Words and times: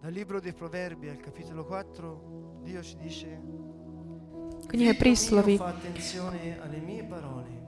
Dal 0.00 0.12
libro 0.12 0.40
dei 0.40 0.54
Proverbi 0.54 1.10
al 1.10 1.20
capitolo 1.20 1.62
4 1.62 2.62
Dio 2.62 2.82
ci 2.82 2.96
dice 2.96 3.26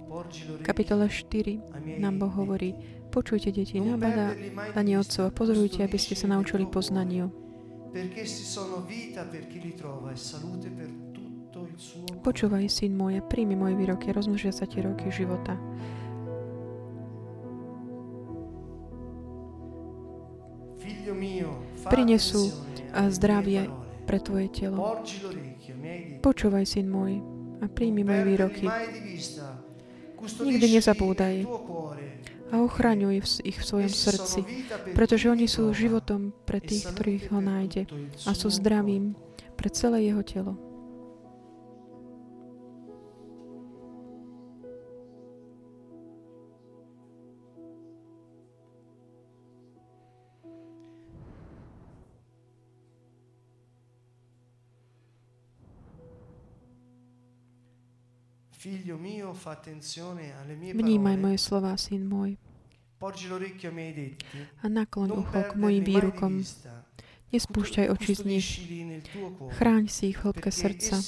porgi 0.08 0.46
l'orecchio 0.46 0.64
kapitola 0.64 1.06
4, 1.08 1.98
nám 2.00 2.16
Boh 2.16 2.32
hovorí, 2.32 2.74
počujte 3.10 3.53
deti, 3.53 3.80
nabada 3.80 4.32
Dani 4.72 4.96
Otcov 4.96 5.29
pozorujte, 5.37 5.84
aby 5.84 5.98
ste 6.00 6.16
sa 6.16 6.24
naučili 6.24 6.64
poznaniu. 6.64 7.29
Počúvaj, 12.25 12.64
syn 12.73 12.96
môj, 12.96 13.21
a 13.21 13.23
príjmi 13.25 13.61
moje 13.61 13.77
výroky, 13.77 14.09
rozmnožia 14.09 14.57
sa 14.57 14.64
ti 14.64 14.80
roky 14.80 15.12
života. 15.12 15.61
Figlio 20.80 21.14
mio, 21.14 21.71
Prinesú 21.89 22.53
mie 22.93 23.09
zdravie 23.09 23.67
pre 24.04 24.18
tvoje 24.21 24.53
telo. 24.53 25.00
Počúvaj, 26.21 26.64
syn 26.68 26.86
môj, 26.93 27.23
a 27.63 27.71
príjmi 27.71 28.03
moje 28.03 28.23
výroky 28.27 28.67
Nikdy 30.23 30.79
nezabúdaj 30.79 31.50
a 32.53 32.62
ochraňuj 32.62 33.42
ich 33.42 33.59
v 33.59 33.64
svojom 33.67 33.91
srdci, 33.91 34.45
pretože 34.95 35.27
oni 35.27 35.50
sú 35.50 35.73
životom 35.75 36.31
pre 36.47 36.62
tých, 36.62 36.95
ktorých 36.95 37.34
ho 37.34 37.42
nájde 37.42 37.91
a 38.28 38.31
sú 38.31 38.47
zdravím 38.53 39.19
pre 39.59 39.67
celé 39.73 40.12
jeho 40.12 40.23
telo. 40.23 40.72
Vnímaj 60.73 61.17
moje 61.19 61.39
slova, 61.43 61.75
syn 61.75 62.07
môj, 62.07 62.39
a 64.63 64.67
nakloň 64.71 65.11
ucho 65.19 65.41
k 65.51 65.53
mojim 65.59 65.83
výrukom. 65.83 66.47
Nespúšťaj 67.33 67.89
oči 67.91 68.13
z 68.13 68.23
nich. 68.29 68.49
Chráň 69.59 69.89
si 69.89 70.13
ich 70.13 70.21
v 70.21 70.31
hĺbke 70.31 70.53
srdca, 70.53 71.01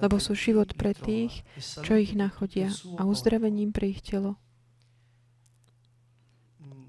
lebo 0.00 0.16
sú 0.16 0.32
život 0.34 0.72
pre 0.74 0.96
tých, 0.96 1.44
e 1.54 1.84
čo 1.84 1.94
ich 2.00 2.16
nachodia 2.16 2.72
a 2.98 3.04
uzdravením 3.04 3.70
pre 3.70 3.92
ich 3.92 4.00
telo. 4.02 4.40
Mm, 6.58 6.88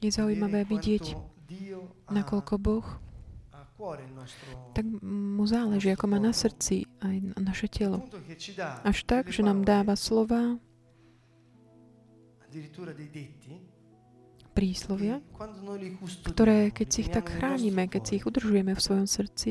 Je 0.00 0.08
zaujímavé 0.08 0.64
vidieť, 0.64 1.04
nakoľko 2.08 2.54
Boh 2.56 2.86
a 2.86 2.86
cuore 2.86 2.96
il 2.96 2.98
nostro 3.50 3.69
tak 4.76 4.84
mu 5.02 5.44
záleží, 5.48 5.92
ako 5.92 6.06
má 6.06 6.18
na 6.20 6.32
srdci 6.32 6.84
aj 7.00 7.16
na 7.34 7.52
naše 7.52 7.66
telo. 7.68 8.04
Až 8.84 8.98
tak, 9.04 9.32
že 9.32 9.40
nám 9.40 9.64
dáva 9.64 9.96
slova, 9.96 10.60
príslovia, 14.50 15.22
ktoré, 16.26 16.74
keď 16.74 16.86
si 16.90 16.98
ich 17.06 17.10
tak 17.14 17.30
chránime, 17.30 17.86
keď 17.86 18.02
si 18.02 18.12
ich 18.18 18.26
udržujeme 18.26 18.74
v 18.74 18.82
svojom 18.82 19.06
e 19.06 19.12
srdci 19.14 19.48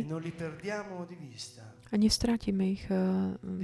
vista 1.32 1.64
a 1.90 1.96
nestrátime 1.98 2.78
ich, 2.78 2.86
eh, 2.92 2.96
mm, 3.42 3.60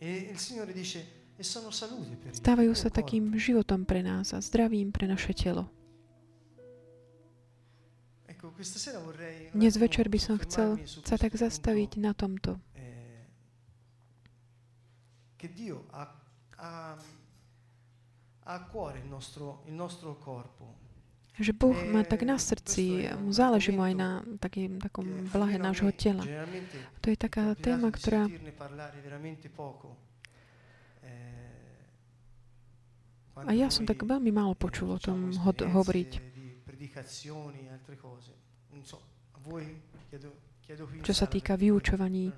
e 0.00 0.32
e 0.32 1.44
stávajú 2.32 2.72
sa 2.72 2.88
takým 2.88 3.36
životom 3.36 3.84
pre 3.84 4.00
nás 4.00 4.32
a 4.32 4.40
zdravím 4.40 4.92
pre 4.92 5.08
naše 5.08 5.36
telo. 5.36 5.68
Dnes 9.52 9.76
večer 9.76 10.08
by 10.08 10.16
som 10.16 10.40
chcel 10.40 10.80
sa 11.04 11.16
tak 11.16 11.36
zastaviť 11.36 12.00
na 12.00 12.12
tomto. 12.12 12.56
eh, 12.72 13.28
che 15.36 15.48
Dio 15.48 15.84
ha, 15.92 16.08
ha, 16.56 16.96
ha 16.96 18.50
a 18.50 18.64
cuore 18.64 18.98
il 18.98 19.08
nostro, 19.08 19.60
il 19.66 19.74
nostro 19.74 20.16
corpo. 20.16 20.80
Že 21.36 21.52
Boh 21.52 21.72
má 21.86 22.00
tak 22.02 22.20
na 22.22 22.36
srdci, 22.36 23.08
mu 23.16 23.32
záleží 23.32 23.72
mu 23.72 23.80
aj 23.80 23.94
na 23.94 24.10
takým, 24.36 24.76
takom 24.76 25.04
blahe 25.28 25.56
nášho 25.56 25.88
tela. 25.90 26.20
To 27.00 27.06
je 27.08 27.16
taká 27.16 27.52
téma, 27.54 27.88
ktorá. 27.88 28.28
Eh, 31.00 31.48
A 33.40 33.52
ja 33.56 33.72
som 33.72 33.88
tak 33.88 34.04
veľmi 34.04 34.28
málo 34.28 34.52
eh, 34.52 34.60
počul 34.60 34.92
o 34.92 34.98
tom 34.98 35.32
ho- 35.32 35.64
hovoriť. 35.72 36.29
Di 36.80 36.88
predicazioni 36.88 37.68
e 37.68 37.72
altre 37.72 37.94
cose. 38.00 38.32
Non 38.70 38.80
so, 38.86 38.96
a 39.32 39.38
voi 39.44 39.68
chiedo, 40.08 40.32
čo 41.04 41.12
sa 41.12 41.26
týka 41.26 41.58
vyučovaní 41.58 42.32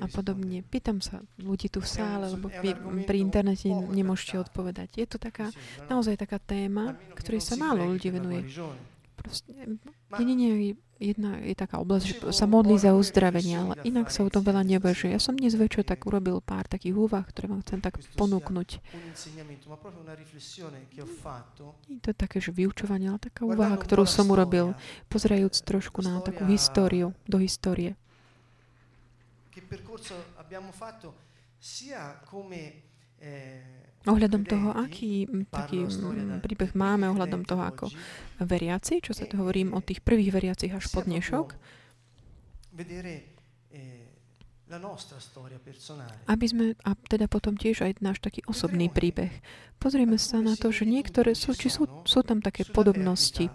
a 0.00 0.08
podobne. 0.08 0.64
Pýtam 0.64 1.04
sa 1.04 1.20
ľudí 1.42 1.68
tu 1.68 1.84
v 1.84 1.88
sále, 1.90 2.30
lebo 2.30 2.48
vy 2.48 2.72
pri 3.04 3.18
internete 3.20 3.68
nemôžete 3.68 4.38
odpovedať. 4.48 4.96
Je 4.96 5.04
to 5.04 5.18
taká, 5.20 5.50
sembra, 5.50 5.84
no? 5.84 5.88
naozaj 5.98 6.14
taká 6.14 6.38
téma, 6.40 6.96
ktorej 7.18 7.42
sa 7.44 7.58
málo 7.60 7.84
ľudí 7.90 8.08
venuje. 8.08 8.48
Proste, 9.22 9.54
nie, 9.54 10.24
nie, 10.26 10.36
nie, 10.36 10.74
jedna 10.98 11.38
je 11.40 11.54
taká 11.54 11.78
oblasť, 11.78 12.04
že 12.04 12.14
sa 12.34 12.50
modlí 12.50 12.74
za 12.78 12.92
uzdravenie, 12.92 13.54
ale 13.54 13.74
inak 13.86 14.10
sa 14.10 14.26
o 14.26 14.30
tom 14.30 14.42
veľa 14.42 14.66
neuvažuje. 14.66 15.14
Ja 15.14 15.22
som 15.22 15.38
dnes 15.38 15.54
večer 15.54 15.86
tak 15.86 16.02
urobil 16.04 16.42
pár 16.42 16.66
takých 16.66 16.98
úvah, 16.98 17.22
ktoré 17.22 17.46
vám 17.50 17.62
chcem 17.62 17.78
tak 17.78 18.02
ponúknuť. 18.18 18.82
Nie 21.88 21.96
je 21.96 22.02
to 22.02 22.12
také, 22.12 22.38
že 22.42 22.50
vyučovanie, 22.50 23.14
ale 23.14 23.22
taká 23.22 23.46
úvaha, 23.46 23.78
ktorú 23.78 24.04
som 24.04 24.26
urobil, 24.28 24.74
pozerajúc 25.06 25.62
trošku 25.62 26.02
na 26.02 26.18
takú 26.20 26.44
históriu, 26.50 27.14
do 27.30 27.38
histórie. 27.38 27.94
che 29.52 29.60
percorso 29.60 30.32
abbiamo 30.36 30.72
fatto 30.72 31.14
sia 31.58 32.18
come 32.24 32.91
Ohľadom 34.02 34.42
toho, 34.42 34.74
aký 34.74 35.30
taký 35.46 35.86
príbeh 36.42 36.74
máme 36.74 37.06
ohľadom 37.14 37.46
toho, 37.46 37.62
ako 37.62 37.86
veriaci, 38.42 38.98
čo 38.98 39.14
sa 39.14 39.24
e- 39.24 39.30
to 39.30 39.38
hovorím 39.38 39.78
o 39.78 39.80
tých 39.80 40.02
prvých 40.02 40.34
veriacich 40.34 40.74
až 40.74 40.90
po 40.90 41.06
sia 41.06 41.06
dnešok, 41.06 41.46
proprio 41.54 41.82
vedere 42.72 43.14
eh, 43.70 44.08
aby 46.26 46.46
sme, 46.48 46.72
a 46.80 46.96
teda 46.96 47.28
potom 47.28 47.60
tiež 47.60 47.84
aj 47.84 48.00
náš 48.00 48.24
taký 48.24 48.40
osobný 48.48 48.88
príbeh. 48.88 49.28
Pozrieme 49.76 50.16
sa 50.16 50.40
na 50.40 50.56
to, 50.56 50.72
že 50.72 50.88
niektoré 50.88 51.36
sú, 51.36 51.52
či 51.52 51.68
sú, 51.68 51.84
sú 52.08 52.24
tam 52.24 52.40
také 52.40 52.64
podobnosti 52.64 53.52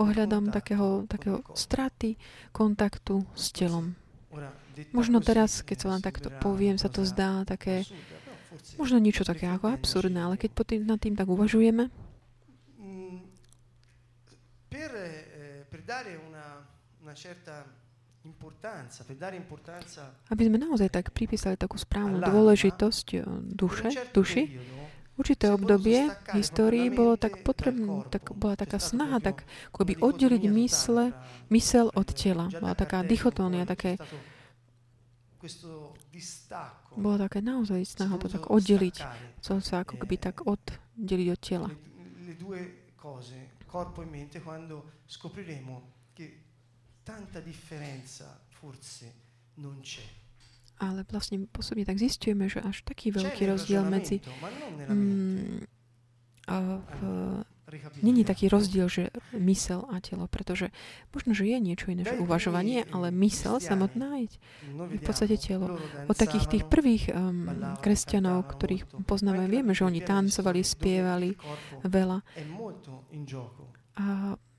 ohľadom 0.00 0.48
takého, 0.48 1.04
takého 1.04 1.44
straty 1.52 2.16
kontaktu 2.56 3.20
s 3.36 3.52
telom. 3.52 3.92
Možno 4.96 5.20
teraz, 5.20 5.60
keď 5.60 5.76
eh, 5.76 5.82
sa 5.84 5.88
len 5.92 6.02
takto 6.04 6.28
poviem, 6.40 6.80
sa 6.80 6.88
to 6.88 7.04
zdá 7.04 7.44
také, 7.44 7.84
možno 8.76 8.98
niečo 8.98 9.24
také 9.24 9.48
ako 9.48 9.72
absurdné, 9.72 10.20
ale 10.20 10.36
keď 10.36 10.50
potom 10.52 10.84
nad 10.84 11.00
tým 11.00 11.14
tak 11.14 11.28
uvažujeme, 11.28 11.88
Mm, 12.76 13.18
per, 14.68 14.90
eh, 14.94 15.64
per 15.68 15.82
dare 15.82 16.20
una, 16.28 16.62
una 17.02 17.14
certa 17.14 17.64
importanza, 18.22 19.02
per 19.04 19.16
dare 19.16 19.36
importanza 19.36 20.12
aby 20.28 20.50
sme 20.50 20.58
naozaj 20.58 20.90
tak 20.90 21.14
pripísali 21.14 21.54
takú 21.56 21.78
správnu 21.78 22.20
dôležitosť 22.20 23.06
eh, 23.16 23.22
duše, 23.42 23.88
duši, 24.12 24.42
určité 25.16 25.48
obdobie 25.48 26.12
histórii 26.36 26.92
bolo 26.92 27.16
tak 27.16 27.40
potrebné, 27.40 28.04
tak 28.12 28.36
bola 28.36 28.54
taká 28.54 28.76
snaha 28.76 29.18
tak 29.18 29.48
akoby 29.72 29.96
oddeliť 29.96 30.42
mysle, 30.52 31.16
mysel 31.48 31.88
od 31.96 32.08
tela. 32.12 32.52
Bola 32.52 32.76
taká 32.76 33.00
Cartesio 33.00 33.32
dichotónia, 33.32 33.64
také, 33.64 33.96
bola 36.96 37.16
také 37.28 37.44
naozaj 37.44 37.84
snaha 37.84 38.16
to 38.16 38.28
tak 38.28 38.48
oddeliť, 38.48 38.96
chcel 39.40 39.58
sa 39.60 39.84
ako 39.84 40.00
keby 40.00 40.16
tak 40.16 40.42
oddeliť 40.42 41.28
od 41.32 41.40
tela. 41.40 41.68
e. 50.00 50.04
Ale 50.76 51.08
vlastne 51.08 51.48
pôsobne 51.48 51.88
tak 51.88 51.96
zistujeme, 51.96 52.52
že 52.52 52.60
až 52.60 52.84
taký 52.84 53.08
veľký 53.08 53.48
rozdiel 53.48 53.84
medzi... 53.88 54.20
Mm, 54.92 55.64
a 56.46 56.56
v. 56.78 56.98
Není 58.02 58.22
taký 58.22 58.46
rozdiel, 58.46 58.86
že 58.86 59.10
mysel 59.34 59.82
a 59.90 59.98
telo, 59.98 60.30
pretože 60.30 60.70
možno, 61.10 61.34
že 61.34 61.50
je 61.50 61.58
niečo 61.58 61.90
iné, 61.90 62.06
že 62.06 62.14
uvažovanie, 62.22 62.86
ale 62.94 63.10
eh, 63.10 63.18
mysel 63.26 63.58
samotná 63.58 64.22
je 64.22 64.38
Noi 64.70 64.94
v 64.94 65.02
podstate 65.02 65.34
vediamo, 65.34 65.74
telo. 65.74 65.82
Od 66.06 66.16
takých 66.16 66.46
tých 66.46 66.64
prvých 66.70 67.10
um, 67.10 67.50
kresťanov, 67.82 68.46
ktorých 68.54 68.86
poznáme, 69.02 69.50
vieme, 69.50 69.74
že 69.74 69.82
oni 69.82 69.98
tancovali, 69.98 70.62
spievali 70.62 71.34
veľa. 71.82 72.22
A 73.98 74.04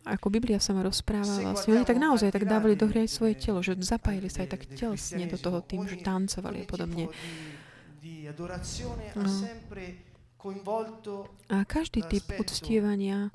ako 0.07 0.27
Biblia 0.27 0.59
sama 0.59 0.83
rozpráva, 0.83 1.51
vlastne 1.51 1.80
oni 1.80 1.88
tak 1.88 2.00
naozaj 2.00 2.31
tak 2.31 2.48
dávali 2.48 2.75
do 2.80 2.88
hry 2.92 3.07
aj 3.07 3.12
svoje 3.12 3.36
eh, 3.36 3.39
telo, 3.39 3.63
že 3.63 3.80
zapájali 3.80 4.27
anche 4.27 4.36
sa 4.36 4.44
aj 4.44 4.51
tak 4.51 4.68
telesne 4.75 5.24
do 5.31 5.39
toho 5.39 5.63
tým, 5.63 5.88
že 5.88 6.04
tancovali 6.04 6.63
a 6.63 6.68
podobne. 6.68 7.07
No. 9.15 9.24
A 11.49 11.57
každý 11.65 12.05
typ 12.05 12.23
uctievania 12.37 13.33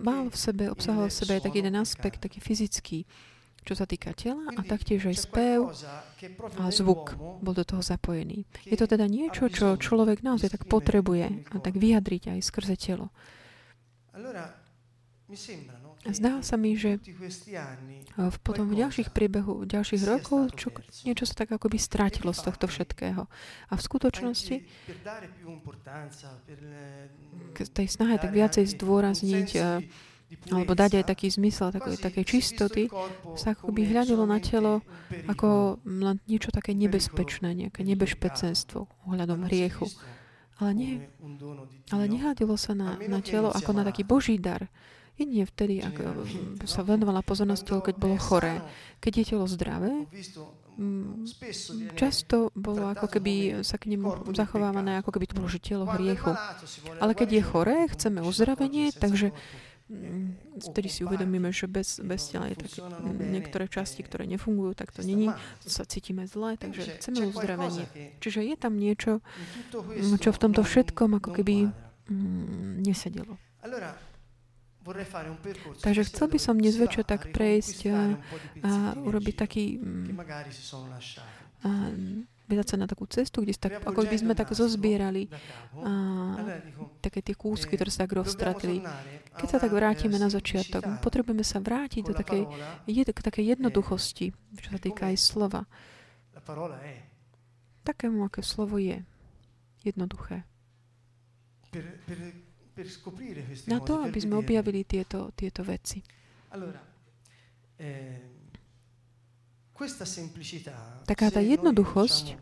mal 0.00 0.32
v 0.32 0.36
sebe, 0.36 0.72
obsahoval 0.72 1.12
v 1.12 1.18
sebe 1.20 1.34
taký 1.44 1.60
jeden 1.60 1.76
aspekt, 1.76 2.24
taký 2.24 2.40
fyzický, 2.40 3.04
čo 3.60 3.76
sa 3.76 3.84
týka 3.84 4.16
tela 4.16 4.48
a 4.56 4.60
taktiež 4.64 5.04
aj 5.04 5.16
spev 5.20 5.68
a 6.56 6.72
zvuk 6.72 7.20
bol 7.44 7.52
do 7.52 7.64
toho 7.68 7.84
zapojený. 7.84 8.48
Je 8.64 8.76
to 8.80 8.88
teda 8.88 9.04
niečo, 9.04 9.52
čo 9.52 9.76
človek 9.76 10.24
naozaj 10.24 10.56
tak 10.56 10.64
potrebuje 10.64 11.52
a 11.52 11.56
tak 11.60 11.76
vyjadriť 11.76 12.36
aj 12.36 12.40
skrze 12.40 12.74
telo. 12.80 13.12
Zdá 16.00 16.40
sa 16.40 16.56
mi, 16.56 16.80
že 16.80 16.96
v 18.16 18.36
potom 18.40 18.72
v 18.72 18.80
ďalších 18.80 19.12
priebehu, 19.12 19.64
v 19.64 19.68
ďalších 19.68 20.02
rokov 20.08 20.56
čo, 20.56 20.72
niečo 21.04 21.28
sa 21.28 21.44
tak 21.44 21.52
akoby 21.52 21.76
strátilo 21.76 22.32
z 22.32 22.40
tohto 22.48 22.72
všetkého. 22.72 23.28
A 23.68 23.72
v 23.76 23.82
skutočnosti 23.84 24.56
k 27.52 27.58
tej 27.60 27.86
snahe 27.86 28.16
tak 28.16 28.32
viacej 28.32 28.64
zdôrazniť 28.80 29.50
alebo 30.54 30.78
dať 30.78 31.02
aj 31.02 31.04
taký 31.10 31.26
zmysel 31.26 31.74
takej, 31.74 31.98
takej 31.98 32.24
čistoty, 32.24 32.82
sa 33.34 33.52
akoby 33.58 33.90
hľadilo 33.90 34.22
na 34.30 34.38
telo 34.38 34.80
ako 35.26 35.82
len 35.82 36.22
niečo 36.30 36.54
také 36.54 36.70
nebezpečné, 36.70 37.50
nejaké 37.66 37.82
nebezpečenstvo 37.82 38.86
ohľadom 39.10 39.42
hriechu. 39.50 39.90
Ale, 40.60 40.76
nie, 40.76 40.92
ale 41.88 42.04
nehľadilo 42.04 42.52
sa 42.60 42.76
na, 42.76 43.00
na 43.08 43.24
telo 43.24 43.48
ako 43.48 43.72
na 43.72 43.82
taký 43.82 44.04
boží 44.04 44.36
dar, 44.36 44.68
Jedine 45.20 45.44
vtedy, 45.44 45.84
ak 45.84 45.96
eh, 46.00 46.64
sa 46.64 46.80
venovala 46.80 47.20
pozornosť 47.20 47.62
telo, 47.68 47.80
keď 47.84 47.94
bolo 48.00 48.16
choré. 48.16 48.64
Keď 49.04 49.12
je 49.20 49.24
telo 49.36 49.44
zdravé, 49.44 50.08
mm, 50.80 51.28
často 51.92 52.48
bolo 52.56 52.88
ako 52.88 53.04
keby 53.04 53.60
sa 53.60 53.76
k 53.76 53.92
nemu 53.92 54.32
zachovávané, 54.32 54.96
ako 55.04 55.12
keby 55.12 55.28
to 55.28 55.36
bolo 55.36 55.52
že 55.52 55.60
telo 55.60 55.84
hriechu. 55.84 56.32
Ale 57.04 57.12
keď 57.12 57.28
je 57.36 57.42
choré, 57.44 57.76
chceme 57.92 58.24
uzdravenie, 58.24 58.96
takže 58.96 59.36
mm, 59.92 60.56
vtedy 60.72 60.88
si 60.88 61.04
uvedomíme, 61.04 61.52
že 61.52 61.68
bez, 61.68 62.00
bez 62.00 62.32
tela 62.32 62.48
je 62.48 62.56
také 62.56 62.80
niektoré 63.20 63.68
časti, 63.68 64.00
ktoré 64.00 64.24
nefungujú, 64.24 64.72
tak 64.72 64.88
to 64.88 65.04
není, 65.04 65.28
sa 65.60 65.84
cítime 65.84 66.24
zle, 66.24 66.56
takže 66.56 66.96
chceme 66.96 67.28
uzdravenie. 67.28 68.16
Čiže 68.24 68.40
je 68.40 68.56
tam 68.56 68.80
niečo, 68.80 69.20
čo 70.16 70.32
v 70.32 70.40
tomto 70.40 70.64
všetkom 70.64 71.20
ako 71.20 71.28
keby 71.36 71.68
mm, 72.08 72.88
nesedelo. 72.88 73.36
Takže 75.80 76.02
chcel 76.08 76.26
by 76.28 76.38
som 76.38 76.54
dnes 76.58 76.76
večer 76.76 77.06
tak 77.06 77.30
prejsť 77.30 77.78
a, 77.90 78.00
a 78.64 78.70
urobiť 78.98 79.34
taký 79.36 79.64
mm, 79.78 80.16
a 81.60 81.68
vydať 82.48 82.66
sa 82.66 82.76
na 82.80 82.88
takú 82.90 83.04
cestu, 83.06 83.44
kde 83.44 83.54
tak, 83.54 83.84
ako 83.84 84.00
by 84.08 84.16
sme 84.16 84.32
tak 84.34 84.50
zozbierali 84.50 85.30
a, 85.78 85.92
také 86.98 87.22
tie 87.22 87.36
kúsky, 87.36 87.76
ktoré 87.76 87.92
sa 87.92 88.08
tak 88.08 88.16
roztratili. 88.16 88.82
Keď 89.38 89.48
sa 89.48 89.58
tak 89.62 89.70
vrátime 89.70 90.18
na 90.18 90.32
začiatok, 90.32 90.82
potrebujeme 91.04 91.46
sa 91.46 91.62
vrátiť 91.62 92.02
do 92.02 92.14
takej, 92.16 92.42
jed, 92.90 93.12
takej 93.12 93.54
jednoduchosti, 93.54 94.34
čo 94.34 94.68
sa 94.72 94.80
týka 94.82 95.12
aj 95.12 95.16
slova. 95.20 95.62
Takému, 97.86 98.26
aké 98.26 98.42
slovo 98.42 98.80
je. 98.80 99.04
Jednoduché 99.86 100.44
na 103.66 103.78
to, 103.80 104.04
aby 104.04 104.18
sme 104.20 104.34
objavili 104.40 104.84
tieto, 104.84 105.30
tieto 105.36 105.62
veci. 105.64 106.02
Eh, 107.80 108.20
Taká 111.08 111.32
tá 111.32 111.40
jednoduchosť, 111.40 112.36
eh, 112.36 112.40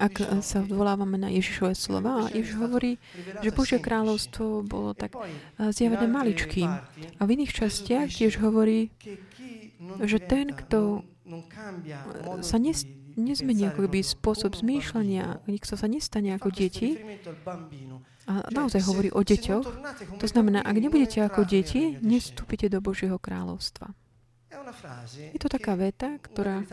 ak 0.00 0.14
sa 0.40 0.64
odvolávame 0.64 1.20
na 1.20 1.28
Ježišové 1.28 1.76
slova, 1.76 2.32
Ježiš 2.32 2.56
hovorí, 2.56 2.96
že 3.44 3.52
Božie 3.52 3.76
kráľovstvo 3.76 4.64
bolo 4.64 4.96
e 4.96 4.98
tak 5.04 5.12
eh, 5.12 5.68
zjavené 5.68 6.08
maličkým. 6.08 6.70
A 7.20 7.22
v 7.28 7.30
iných 7.36 7.52
častiach 7.52 8.08
tiež 8.08 8.40
hovorí, 8.40 8.88
že 10.00 10.16
ten, 10.24 10.56
kto 10.56 11.04
sa 12.40 12.56
nes, 12.56 12.88
nezmení 13.16 13.66
ako 13.66 13.88
keby 13.88 14.04
spôsob 14.04 14.54
zmýšľania, 14.54 15.42
nikto 15.48 15.74
sa 15.74 15.88
nestane 15.88 16.36
ako 16.36 16.52
deti. 16.52 17.00
A 18.26 18.42
naozaj 18.50 18.82
hovorí 18.86 19.08
o 19.10 19.22
deťoch. 19.22 19.66
To 20.18 20.26
znamená, 20.26 20.62
ak 20.62 20.76
nebudete 20.76 21.22
ako 21.22 21.46
deti, 21.48 21.96
nestúpite 22.02 22.68
do 22.68 22.84
Božieho 22.84 23.16
kráľovstva. 23.16 23.94
Je 25.34 25.40
to 25.40 25.50
taká 25.50 25.74
veta, 25.78 26.18
ktorá 26.22 26.64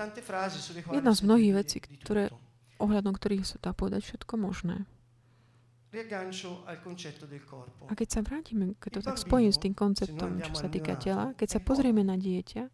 jedna 0.89 1.11
z 1.13 1.21
mnohých 1.25 1.53
vecí, 1.53 1.77
ktoré, 1.81 2.33
ohľadom 2.79 3.13
ktorých 3.13 3.45
sa 3.45 3.57
dá 3.61 3.71
povedať 3.75 4.03
všetko 4.13 4.33
možné. 4.39 4.85
A 7.85 7.93
keď 7.93 8.07
sa 8.09 8.25
vrátime, 8.25 8.73
keď 8.81 8.91
to 8.97 9.01
tak 9.05 9.17
spojím 9.21 9.53
s 9.53 9.61
tým 9.61 9.77
konceptom, 9.77 10.41
čo 10.41 10.57
sa 10.57 10.65
týka 10.65 10.97
tela, 10.97 11.37
keď 11.37 11.47
sa 11.53 11.59
pozrieme 11.61 12.01
na 12.01 12.17
dieťa, 12.17 12.65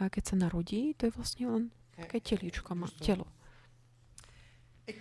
a 0.00 0.08
keď 0.08 0.22
sa 0.24 0.36
narodí, 0.36 0.92
to 0.96 1.08
je 1.08 1.12
vlastne 1.16 1.44
len 1.48 1.64
také 1.96 2.18
telíčko, 2.20 2.74
má 2.74 2.88
telo. 3.00 3.28
E 4.82 4.98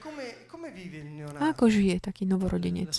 ako 1.41 1.65
žije 1.73 1.97
taký 2.05 2.29
novorodenec? 2.29 2.93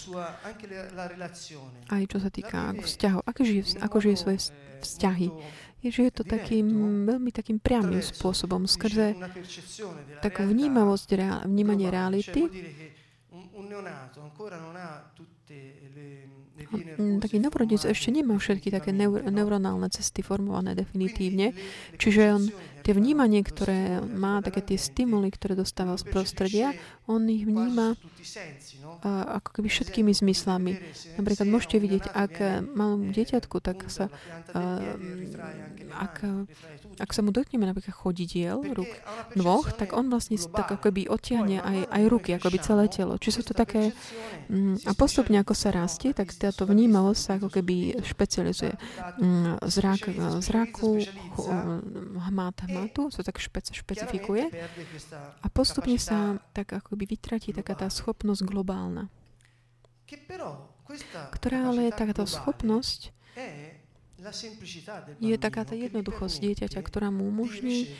Aj 1.86 2.02
čo 2.10 2.18
sa 2.18 2.30
týka 2.34 2.74
vzťahov. 2.74 3.22
Ako 3.22 3.40
žije, 3.46 3.62
ako 3.78 3.96
žije 4.02 4.16
svoje 4.18 4.38
vzťahy? 4.82 5.28
Je, 5.82 5.90
že 5.90 6.10
je 6.10 6.12
to 6.14 6.22
takým, 6.26 6.66
veľmi 7.06 7.30
takým 7.34 7.58
priamým 7.58 8.02
spôsobom, 8.02 8.66
skrze 8.66 9.14
takú 10.22 10.46
vnímavosť, 10.46 11.42
vnímanie 11.46 11.90
reality, 11.90 12.46
taký 17.20 17.36
novorodenec 17.42 17.84
ešte 17.84 18.08
nemá 18.14 18.38
všetky 18.38 18.70
také 18.70 18.94
neur, 18.94 19.24
neuronálne 19.28 19.88
cesty 19.92 20.22
formované 20.22 20.72
definitívne, 20.78 21.52
čiže 21.98 22.22
on 22.32 22.42
tie 22.82 22.98
vnímanie, 22.98 23.46
ktoré 23.46 24.02
má, 24.02 24.42
také 24.42 24.74
tie 24.74 24.78
stimuly, 24.78 25.30
ktoré 25.30 25.54
dostáva 25.54 25.94
z 25.94 26.04
prostredia, 26.10 26.74
on 27.06 27.30
ich 27.30 27.46
vníma 27.46 27.94
uh, 27.94 29.38
ako 29.38 29.62
keby 29.62 29.68
všetkými 29.70 30.10
zmyslami. 30.10 30.82
Napríklad 31.14 31.46
môžete 31.46 31.78
vidieť, 31.78 32.04
ak 32.10 32.66
malom 32.74 33.14
dieťatku, 33.14 33.62
tak 33.62 33.86
sa, 33.86 34.10
uh, 34.10 34.98
ak, 35.94 36.26
ak 36.98 37.10
sa 37.14 37.20
mu 37.22 37.30
dotkneme 37.30 37.70
napríklad 37.70 37.94
chodidiel 37.94 38.66
rúk 38.74 38.90
dvoch, 39.38 39.70
tak 39.78 39.94
on 39.94 40.10
vlastne 40.10 40.34
tak 40.42 40.74
ako 40.74 40.90
keby 40.90 41.06
odtiahne 41.06 41.62
aj, 41.62 41.78
aj 41.86 42.02
ruky, 42.10 42.34
ako 42.34 42.50
by 42.50 42.58
celé 42.58 42.84
telo. 42.90 43.14
Či 43.14 43.40
sú 43.40 43.42
to 43.46 43.54
také... 43.54 43.94
Um, 44.50 44.74
a 44.82 44.92
postupne, 44.98 45.31
ako 45.40 45.54
sa 45.56 45.72
rastie, 45.72 46.12
tak 46.12 46.34
táto 46.36 46.68
vnímavosť 46.68 47.20
sa 47.20 47.30
ako 47.40 47.48
keby 47.48 48.02
špecializuje. 48.04 48.74
Um, 49.20 49.56
zrak, 49.64 50.12
zraku, 50.42 51.00
hmat, 52.28 52.56
hmatu, 52.68 53.08
sa 53.08 53.22
tak 53.24 53.40
špec, 53.40 53.72
špecifikuje 53.72 54.50
a 55.40 55.46
postupne 55.48 55.96
sa 55.96 56.36
tak 56.52 56.76
akoby 56.76 57.16
vytratí 57.16 57.56
taká 57.56 57.78
tá 57.78 57.88
schopnosť 57.88 58.42
globálna, 58.44 59.08
ktorá 61.32 61.72
ale 61.72 61.94
takáto 61.94 62.28
schopnosť 62.28 63.14
je 65.18 65.36
taká 65.40 65.66
tá 65.66 65.74
jednoduchosť 65.74 66.36
dieťaťa, 66.38 66.80
ktorá 66.84 67.10
mu 67.10 67.26
umožní 67.26 67.90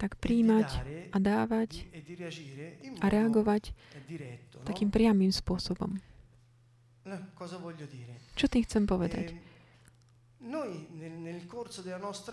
tak 0.00 0.16
príjmať 0.16 0.68
a 1.12 1.16
dávať 1.20 1.84
a 3.04 3.06
reagovať 3.12 3.76
takým 4.64 4.88
priamým 4.88 5.28
spôsobom. 5.28 6.00
Čo 8.36 8.46
tým 8.46 8.62
chcem 8.64 8.84
povedať? 8.86 9.34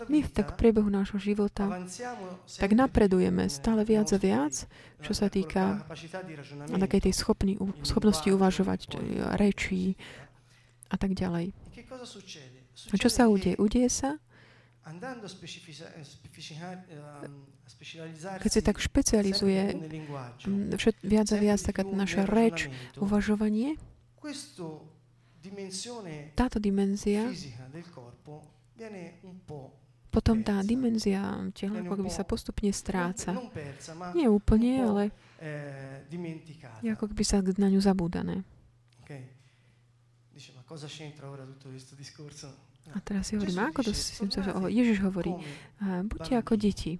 My 0.08 0.20
v 0.24 0.30
tak 0.32 0.56
priebehu 0.56 0.88
nášho 0.88 1.20
života 1.20 1.68
tak 2.56 2.72
napredujeme 2.72 3.52
stále 3.52 3.84
viac 3.84 4.08
a 4.16 4.18
viac, 4.18 4.64
čo 5.04 5.12
sa 5.12 5.28
týka 5.28 5.84
takej 6.72 7.00
tej 7.04 7.14
schopný, 7.14 7.60
schopnosti 7.84 8.24
uvažovať, 8.32 8.96
rečí 9.36 10.00
a 10.88 10.96
tak 10.96 11.12
ďalej. 11.12 11.52
A 12.88 12.94
čo 12.96 13.12
sa 13.12 13.28
udeje? 13.28 13.60
Udeje 13.60 13.92
sa, 13.92 14.16
keď 18.40 18.50
sa 18.50 18.60
tak 18.64 18.80
špecializuje 18.80 19.76
viac 21.04 21.28
a 21.28 21.36
viac 21.36 21.60
taká 21.60 21.84
naša 21.84 22.24
reč, 22.24 22.72
uvažovanie, 22.96 23.76
táto 26.34 26.58
dimenzia 26.58 27.30
potom 30.08 30.40
tá 30.40 30.64
dimenzia 30.64 31.20
tela 31.52 31.84
ako 31.84 32.00
by 32.00 32.10
sa 32.10 32.24
postupne 32.24 32.72
stráca. 32.72 33.36
Nie 34.16 34.32
úplne, 34.32 34.82
ale 34.82 35.04
eh, 35.38 36.00
je 36.80 36.88
ako 36.90 37.12
by 37.12 37.24
sa 37.24 37.44
na 37.44 37.68
ňu 37.68 37.80
zabúdané. 37.80 38.40
A 42.88 42.98
teraz 43.04 43.28
si 43.28 43.36
hovorím, 43.36 43.58
ako 43.68 43.80
to 43.84 43.92
si 43.92 44.16
Ježiš 44.72 44.98
hovorí, 45.04 45.36
buďte 46.08 46.32
ako 46.40 46.56
deti. 46.56 46.96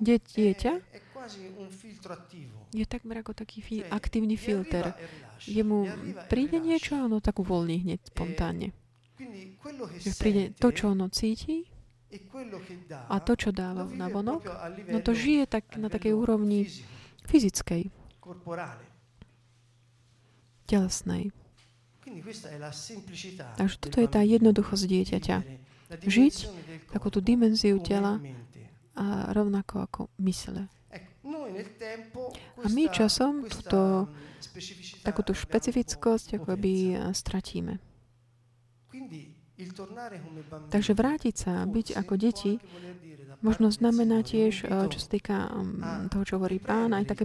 Die, 0.00 0.16
dieťa 0.16 0.72
je 2.70 2.86
takmer 2.86 3.20
ako 3.20 3.32
taký 3.34 3.58
fi- 3.60 3.86
aktívny 3.86 4.36
filter. 4.38 4.94
Jemu 5.44 5.88
príde 6.30 6.60
niečo 6.62 6.96
a 6.96 7.04
ono 7.04 7.18
tak 7.18 7.42
uvoľní 7.42 7.82
hneď 7.84 8.00
spontánne. 8.08 8.72
Že 10.00 10.10
príde 10.16 10.42
to, 10.56 10.72
čo 10.72 10.96
ono 10.96 11.12
cíti 11.12 11.68
a 13.06 13.16
to, 13.22 13.32
čo 13.36 13.54
dáva 13.54 13.86
na 13.86 14.10
vonok, 14.10 14.42
no 14.90 14.98
to 14.98 15.14
žije 15.14 15.46
tak 15.46 15.76
na 15.78 15.86
takej 15.92 16.16
úrovni 16.16 16.66
fyzickej, 17.28 17.92
telesnej. 20.66 21.30
Takže 23.54 23.76
toto 23.78 23.98
je 24.02 24.08
tá 24.10 24.22
jednoduchosť 24.26 24.84
dieťaťa. 24.88 25.36
Žiť 25.90 26.34
takú 26.90 27.10
tú 27.10 27.22
dimenziu 27.22 27.78
tela 27.78 28.18
a 28.98 29.30
rovnako 29.30 29.86
ako 29.86 30.00
mysle. 30.18 30.66
A 32.60 32.66
my 32.70 32.84
časom 32.90 33.46
túto, 33.46 34.10
takúto 35.02 35.32
špecifickosť 35.34 36.40
akoby 36.40 36.96
stratíme. 37.12 37.78
Takže 40.72 40.92
vrátiť 40.96 41.34
sa, 41.36 41.68
byť 41.68 41.86
ako 42.00 42.14
deti, 42.16 42.56
možno 43.40 43.72
znamená 43.72 44.20
tiež, 44.20 44.64
eh, 44.64 44.88
čo 44.88 44.98
sa 45.00 45.08
týka 45.08 45.36
mm, 45.48 46.12
toho, 46.12 46.22
čo 46.24 46.34
hovorí 46.36 46.60
pán, 46.60 46.92
aj 46.92 47.16
také 47.16 47.24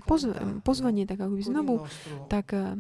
pozvanie, 0.64 1.04
tak 1.04 1.24
ako 1.24 1.36
znovu, 1.44 1.76
tak 2.32 2.56
eh, 2.56 2.76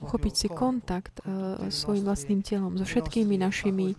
uchopiť 0.00 0.34
si 0.34 0.48
kontakt 0.50 1.22
uh, 1.22 1.68
svojim 1.68 2.04
vlastným 2.04 2.40
telom, 2.40 2.74
so 2.74 2.84
všetkými 2.84 3.36
našimi 3.38 3.94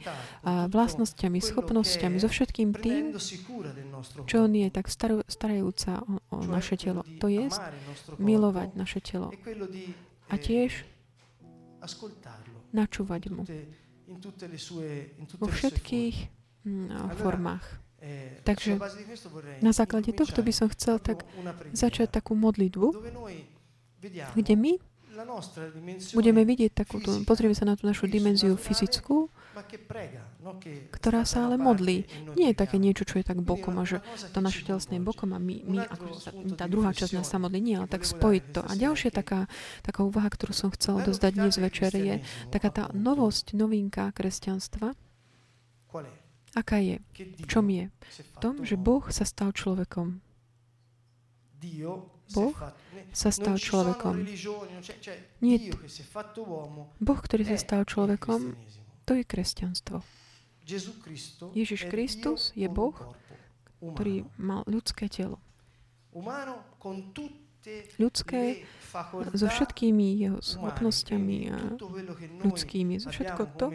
vlastnosťami, 0.45 1.39
schopnosťami, 1.39 2.17
so 2.19 2.27
všetkým 2.27 2.73
tým, 2.75 3.15
čo 4.25 4.45
on 4.45 4.53
je 4.53 4.67
tak 4.73 4.89
starajúca 5.27 6.01
o, 6.01 6.19
o 6.33 6.37
naše 6.45 6.75
telo. 6.77 7.05
To 7.21 7.27
je 7.29 7.47
milovať 8.17 8.75
naše 8.75 8.99
telo. 8.99 9.31
A 10.29 10.35
tiež 10.35 10.85
načúvať 12.71 13.23
mu 13.31 13.43
vo 15.39 15.47
všetkých 15.47 16.15
mm, 16.67 17.15
formách. 17.19 17.65
Eh, 18.01 18.41
Takže 18.41 18.81
na 19.61 19.69
základe 19.69 20.09
tohto 20.09 20.41
by 20.41 20.49
som 20.49 20.67
chcel 20.73 20.97
tak 20.97 21.21
začať 21.69 22.09
takú 22.09 22.33
modlitbu, 22.33 22.97
kde 24.33 24.53
my 24.57 24.81
budeme 26.17 26.41
vidieť 26.41 26.71
takúto, 26.73 27.21
pozrieme 27.29 27.53
sa 27.53 27.69
na 27.69 27.77
tú 27.77 27.85
našu 27.85 28.09
dimenziu 28.09 28.57
fyzickú, 28.57 29.29
ktorá 30.89 31.27
sa 31.29 31.45
ale 31.45 31.61
modlí. 31.61 31.97
E 32.01 32.33
Nie 32.33 32.47
je 32.55 32.57
také 32.57 32.81
niečo, 32.81 33.05
čo 33.05 33.21
je 33.21 33.25
tak 33.27 33.37
bokom 33.43 33.77
a 33.77 33.85
že 33.85 34.01
to 34.33 34.41
naše 34.41 34.65
telesné 34.65 34.97
bokom 34.97 35.35
a 35.35 35.39
my, 35.39 35.61
my 35.67 35.77
ako 35.85 36.05
tá 36.57 36.65
druhá 36.65 36.95
časť 36.95 37.21
nás 37.21 37.29
sa 37.29 37.37
modlí. 37.37 37.59
Nie, 37.61 37.83
ale 37.83 37.91
tak 37.91 38.07
spojiť 38.07 38.43
to. 38.49 38.61
A 38.65 38.71
ďalšia 38.73 39.13
taká, 39.13 39.45
taká 39.85 40.01
úvaha, 40.01 40.31
ktorú 40.31 40.55
som 40.55 40.73
chcel 40.73 41.03
dozdať 41.05 41.37
dnes 41.37 41.55
večer 41.59 41.91
je 41.93 42.23
taká 42.49 42.73
tá 42.73 42.83
novosť, 42.95 43.53
novinka 43.53 44.09
kresťanstva, 44.15 44.97
Aká 46.51 46.83
je? 46.83 46.99
V 47.15 47.45
čom 47.47 47.65
je? 47.71 47.87
V 48.35 48.37
tom, 48.43 48.67
že 48.67 48.75
Boh 48.75 49.07
sa 49.07 49.23
stal 49.23 49.55
človekom. 49.55 50.19
Boh 52.31 52.55
sa 53.13 53.29
stal 53.29 53.55
človekom. 53.55 54.25
Nie 55.39 55.71
Boh, 56.99 57.19
ktorý 57.19 57.43
sa 57.45 57.57
stal 57.59 57.81
človekom, 57.85 58.55
to 59.05 59.11
je 59.15 59.23
kresťanstvo. 59.23 60.03
Ježiš 61.55 61.81
Kristus 61.91 62.55
je 62.55 62.67
Boh, 62.71 62.95
ktorý 63.81 64.27
mal 64.37 64.63
ľudské 64.69 65.09
telo. 65.11 65.41
Ľudské 68.01 68.65
so 69.37 69.45
všetkými 69.45 70.17
jeho 70.17 70.39
schopnosťami 70.41 71.37
a 71.53 71.57
ľudskými, 72.41 72.97
so 72.97 73.13
všetko 73.13 73.43
to, 73.57 73.67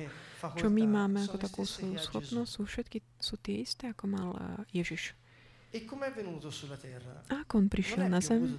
čo 0.55 0.71
my 0.71 0.85
máme 0.87 1.27
ako 1.27 1.37
takú 1.41 1.63
svoju 1.67 1.99
schopnosť, 1.99 2.51
sú 2.51 2.63
všetky 2.63 2.99
sú 3.19 3.35
tie 3.43 3.67
isté, 3.67 3.91
ako 3.91 4.05
mal 4.07 4.29
eh, 4.37 4.83
Ježiš. 4.83 5.19
A 7.29 7.35
ako 7.45 7.53
on 7.59 7.69
prišiel 7.69 8.09
na 8.09 8.25
zem? 8.25 8.57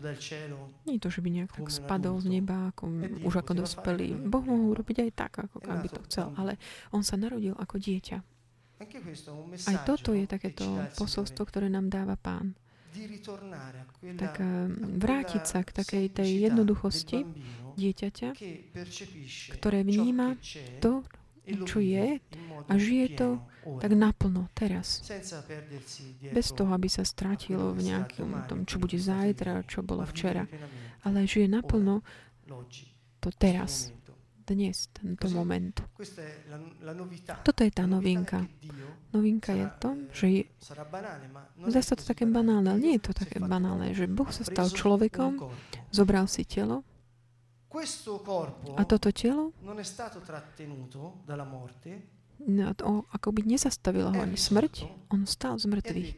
Nie 0.86 1.02
to, 1.02 1.10
že 1.10 1.24
by 1.24 1.30
nejak 1.34 1.52
tak 1.56 1.72
spadol 1.72 2.22
z 2.22 2.30
neba, 2.30 2.70
ako, 2.70 2.84
už 3.26 3.42
ako 3.42 3.64
dospelý. 3.64 4.14
Boh 4.14 4.44
mohol 4.46 4.78
urobiť 4.78 5.08
aj 5.08 5.12
tak, 5.18 5.32
ako 5.42 5.58
by 5.66 5.90
to 5.90 6.02
chcel, 6.06 6.28
ale 6.38 6.62
on 6.94 7.02
sa 7.02 7.18
narodil 7.18 7.58
ako 7.58 7.82
dieťa. 7.82 8.18
Aj 9.66 9.78
toto 9.88 10.14
je 10.14 10.30
takéto 10.30 10.68
posolstvo, 10.94 11.42
ktoré 11.50 11.72
nám 11.74 11.90
dáva 11.90 12.14
Pán. 12.14 12.54
Tak 14.18 14.34
eh, 14.38 14.48
vrátiť 14.98 15.44
sa 15.46 15.66
k 15.66 15.70
takej 15.74 16.06
tej 16.14 16.30
jednoduchosti 16.50 17.26
dieťaťa, 17.78 18.30
ktoré 19.58 19.86
vníma 19.86 20.38
to, 20.82 21.06
čo 21.48 21.80
je 21.80 22.20
a 22.68 22.74
žije 22.76 23.08
to 23.16 23.28
tak 23.80 23.92
naplno 23.92 24.48
teraz. 24.56 25.04
Bez 26.32 26.56
toho, 26.56 26.72
aby 26.72 26.88
sa 26.88 27.04
strátilo 27.04 27.76
v 27.76 27.92
nejakom 27.92 28.48
tom, 28.48 28.64
čo 28.64 28.80
bude 28.80 28.96
zajtra, 28.96 29.68
čo 29.68 29.84
bolo 29.84 30.08
včera. 30.08 30.48
Ale 31.04 31.28
žije 31.28 31.52
naplno 31.52 32.04
to 33.20 33.30
teraz, 33.36 33.92
dnes, 34.48 34.88
tento 34.96 35.28
moment. 35.28 35.76
Toto 37.44 37.62
je 37.68 37.72
tá 37.76 37.84
novinka. 37.84 38.48
Novinka 39.12 39.52
je 39.52 39.68
to, 39.84 39.90
že 40.16 40.26
je, 40.32 40.44
zdá 41.68 41.82
sa 41.84 42.00
to 42.00 42.04
také 42.08 42.24
banálne, 42.24 42.72
ale 42.72 42.80
nie 42.80 42.94
je 42.96 43.12
to 43.12 43.14
také 43.16 43.44
banálne, 43.44 43.92
že 43.92 44.08
Boh 44.08 44.32
sa 44.32 44.48
stal 44.48 44.72
človekom, 44.72 45.52
zobral 45.92 46.32
si 46.32 46.48
telo, 46.48 46.88
a 48.78 48.82
toto 48.86 49.10
telo? 49.14 49.54
no, 52.40 52.74
to, 52.74 53.06
ako 53.14 53.34
by 53.34 53.42
nezastavila 53.44 54.14
ho 54.14 54.22
ani 54.22 54.38
smrť, 54.38 54.86
on 55.10 55.26
stal 55.26 55.58
z 55.58 55.66
mŕtvych. 55.66 56.10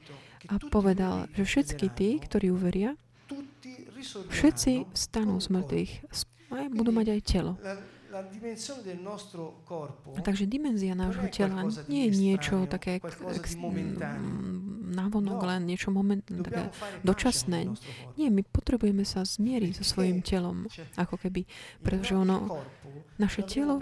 a 0.51 0.55
povedal, 0.67 1.27
že 1.35 1.43
všetky 1.43 1.87
tí, 1.95 2.19
ktorí 2.19 2.51
uveria, 2.51 2.95
všetci 4.31 4.91
stanú 4.95 5.39
z 5.39 5.47
mŕtvych. 5.51 5.91
A 6.49 6.65
budú 6.71 6.89
mať 6.89 7.07
aj 7.13 7.21
telo. 7.23 7.53
Takže 10.25 10.45
dimenzia 10.49 10.97
nášho 10.97 11.27
tela 11.29 11.69
nie 11.85 12.09
je 12.09 12.11
niečo 12.17 12.65
také 12.65 12.97
navonok, 14.89 15.39
len 15.45 15.69
niečo 15.69 15.93
moment, 15.93 16.25
také 16.25 16.73
dočasné. 17.05 17.69
Nie, 18.17 18.33
my 18.33 18.41
potrebujeme 18.49 19.05
sa 19.05 19.21
zmieriť 19.21 19.79
so 19.79 19.85
svojim 19.85 20.25
telom, 20.25 20.65
ako 20.97 21.21
keby, 21.21 21.45
pretože 21.85 22.17
ono, 22.17 22.65
naše 23.21 23.45
telo, 23.45 23.77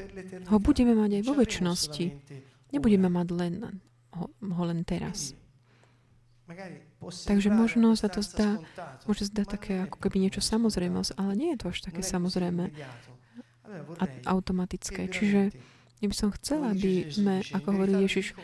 ho 0.51 0.57
budeme 0.59 0.93
mať 0.93 1.21
aj 1.21 1.23
vo 1.23 1.33
väčšnosti. 1.39 2.05
Nebudeme 2.75 3.07
mať 3.07 3.27
len 3.31 3.53
ho, 4.11 4.25
ho 4.27 4.63
len 4.67 4.83
teraz. 4.83 5.31
Takže 7.27 7.51
možno 7.51 7.91
sa 7.99 8.07
to 8.07 8.23
zdá, 8.23 8.59
môže 9.03 9.27
zdať 9.27 9.47
také 9.47 9.73
ako 9.83 9.99
keby 9.99 10.27
niečo 10.27 10.39
samozrejmosť, 10.39 11.19
ale 11.19 11.35
nie 11.35 11.49
je 11.55 11.59
to 11.59 11.65
až 11.71 11.79
také 11.91 11.99
samozrejme 12.03 12.71
automatické. 14.25 15.07
Čiže 15.07 15.51
ja 15.97 16.05
by 16.05 16.15
som 16.15 16.29
chcela, 16.29 16.77
aby 16.77 17.09
sme, 17.09 17.41
ako 17.41 17.67
hovorí 17.73 18.05
Ježiš, 18.05 18.37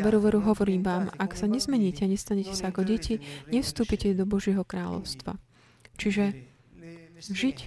veru, 0.00 0.24
veru 0.24 0.40
hovorím 0.40 0.80
vám, 0.80 1.12
ak 1.20 1.36
sa 1.36 1.44
nezmeníte 1.44 2.08
a 2.08 2.08
nestanete 2.08 2.56
sa 2.56 2.72
ako 2.72 2.88
deti, 2.88 3.20
nevstúpite 3.52 4.16
do 4.16 4.24
Božieho 4.24 4.64
kráľovstva. 4.64 5.36
Čiže 6.00 6.32
žiť 7.20 7.58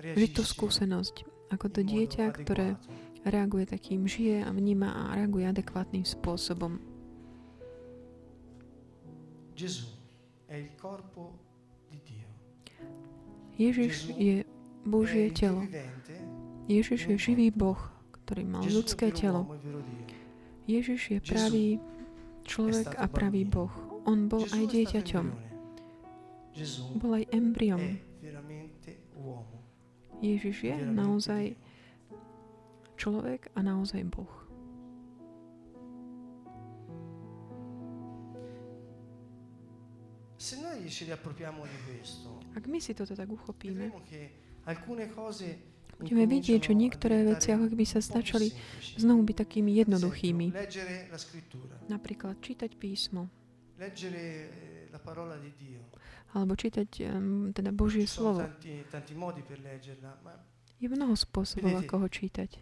žiť 0.00 0.30
tú 0.32 0.42
skúsenosť 0.42 1.14
ako 1.50 1.66
to 1.68 1.80
dieťa, 1.84 2.24
ktoré 2.40 2.78
reaguje 3.26 3.68
takým, 3.68 4.08
žije 4.08 4.46
a 4.46 4.50
vníma 4.54 4.88
a 4.88 5.20
reaguje 5.20 5.44
adekvátnym 5.44 6.08
spôsobom. 6.08 6.80
Jesus 9.60 9.99
Ježiš 13.54 14.10
je 14.18 14.42
Božie 14.82 15.30
telo. 15.30 15.62
Ježiš 16.66 17.00
je 17.06 17.16
živý 17.18 17.54
Boh, 17.54 17.78
ktorý 18.24 18.48
mal 18.50 18.64
ľudské 18.66 19.14
telo. 19.14 19.46
Ježiš 20.66 21.00
je 21.10 21.18
pravý 21.22 21.66
človek 22.42 22.98
a 22.98 23.06
pravý 23.06 23.46
Boh. 23.46 23.70
On 24.08 24.26
bol 24.26 24.42
aj 24.48 24.64
dieťaťom. 24.74 25.26
Bol 26.98 27.12
aj 27.20 27.24
embryom. 27.30 28.00
Ježiš 30.20 30.56
je 30.66 30.74
naozaj 30.90 31.44
človek 32.98 33.54
a 33.54 33.60
naozaj 33.62 34.02
Boh. 34.08 34.39
Ak 42.56 42.64
my 42.64 42.80
si 42.80 42.96
toto 42.96 43.12
tak 43.12 43.28
uchopíme, 43.28 43.92
budeme 46.00 46.24
vidieť, 46.24 46.60
že 46.64 46.72
niektoré 46.72 47.28
veci 47.28 47.52
ako 47.52 47.68
keby 47.68 47.84
sa 47.84 48.00
začali 48.00 48.48
znovu 48.96 49.20
byť 49.28 49.36
takými 49.36 49.76
jednoduchými. 49.84 50.46
Napríklad 51.92 52.40
čítať 52.40 52.72
písmo. 52.80 53.28
Alebo 56.30 56.52
čítať 56.56 56.88
um, 57.10 57.52
teda 57.52 57.70
Božie 57.74 58.08
slovo. 58.08 58.40
Je 60.80 60.88
mnoho 60.88 61.12
spôsobov, 61.12 61.76
ako 61.84 61.94
ho 62.00 62.08
čítať. 62.08 62.56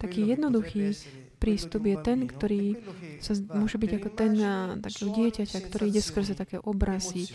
Taký 0.00 0.20
jednoduchý 0.24 0.96
prístup 1.36 1.84
je 1.84 1.96
ten, 2.00 2.24
ktorý 2.24 2.80
sa 3.20 3.36
môže 3.52 3.76
byť 3.76 3.90
ako 4.00 4.08
ten 4.16 4.32
takého 4.80 5.12
dieťaťa, 5.12 5.58
ktorý 5.68 5.84
ide 5.92 6.00
skrze 6.00 6.32
také 6.32 6.56
obrazy, 6.56 7.28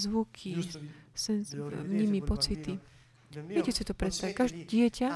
zvuky, 0.00 0.64
sen, 1.12 1.44
nimi 1.84 2.24
pocity. 2.24 2.80
Viete 3.44 3.76
si 3.76 3.84
to 3.84 3.92
predstaviť? 3.92 4.32
Každé 4.32 4.64
dieťa 4.64 5.08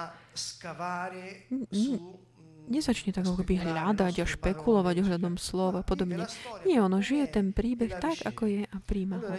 nezačne 2.71 3.11
tak 3.11 3.27
ako 3.27 3.43
hľadať 3.43 4.15
a 4.23 4.25
špekulovať 4.25 5.03
ohľadom 5.03 5.35
slov 5.37 5.77
a 5.77 5.83
podobne. 5.83 6.25
Nie, 6.63 6.81
ono 6.81 7.03
žije 7.03 7.27
ten 7.35 7.51
príbeh 7.51 7.99
tak, 7.99 8.23
ako 8.23 8.47
je 8.47 8.63
a 8.65 8.77
príjma 8.79 9.19
ho. 9.19 9.35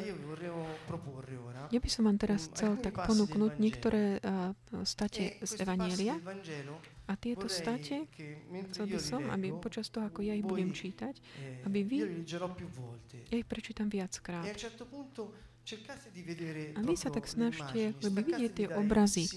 Ja 1.71 1.79
by 1.79 1.89
som 1.89 2.11
vám 2.11 2.19
teraz 2.19 2.51
chcel 2.51 2.75
tak 2.83 2.99
ponúknuť 2.99 3.55
niektoré 3.55 4.19
uh, 4.19 4.51
state 4.83 5.39
z 5.39 5.51
Evanielia 5.63 6.19
a 7.07 7.13
tieto 7.15 7.47
state 7.47 8.11
chcel 8.71 8.85
by 8.91 8.99
som, 8.99 9.21
aby 9.31 9.55
počas 9.55 9.87
toho, 9.87 10.11
ako 10.11 10.19
ja 10.19 10.35
ich 10.35 10.43
budem 10.43 10.75
čítať, 10.75 11.15
aby 11.63 11.79
vy, 11.87 12.27
ja 13.31 13.35
ich 13.39 13.47
prečítam 13.47 13.87
viackrát. 13.87 14.51
A 16.75 16.79
vy 16.81 16.95
sa 16.97 17.13
tak 17.13 17.29
snažte 17.29 17.93
ako 18.01 18.09
by 18.11 18.21
vidieť 18.25 18.51
tie 18.51 18.67
obrazy. 18.73 19.29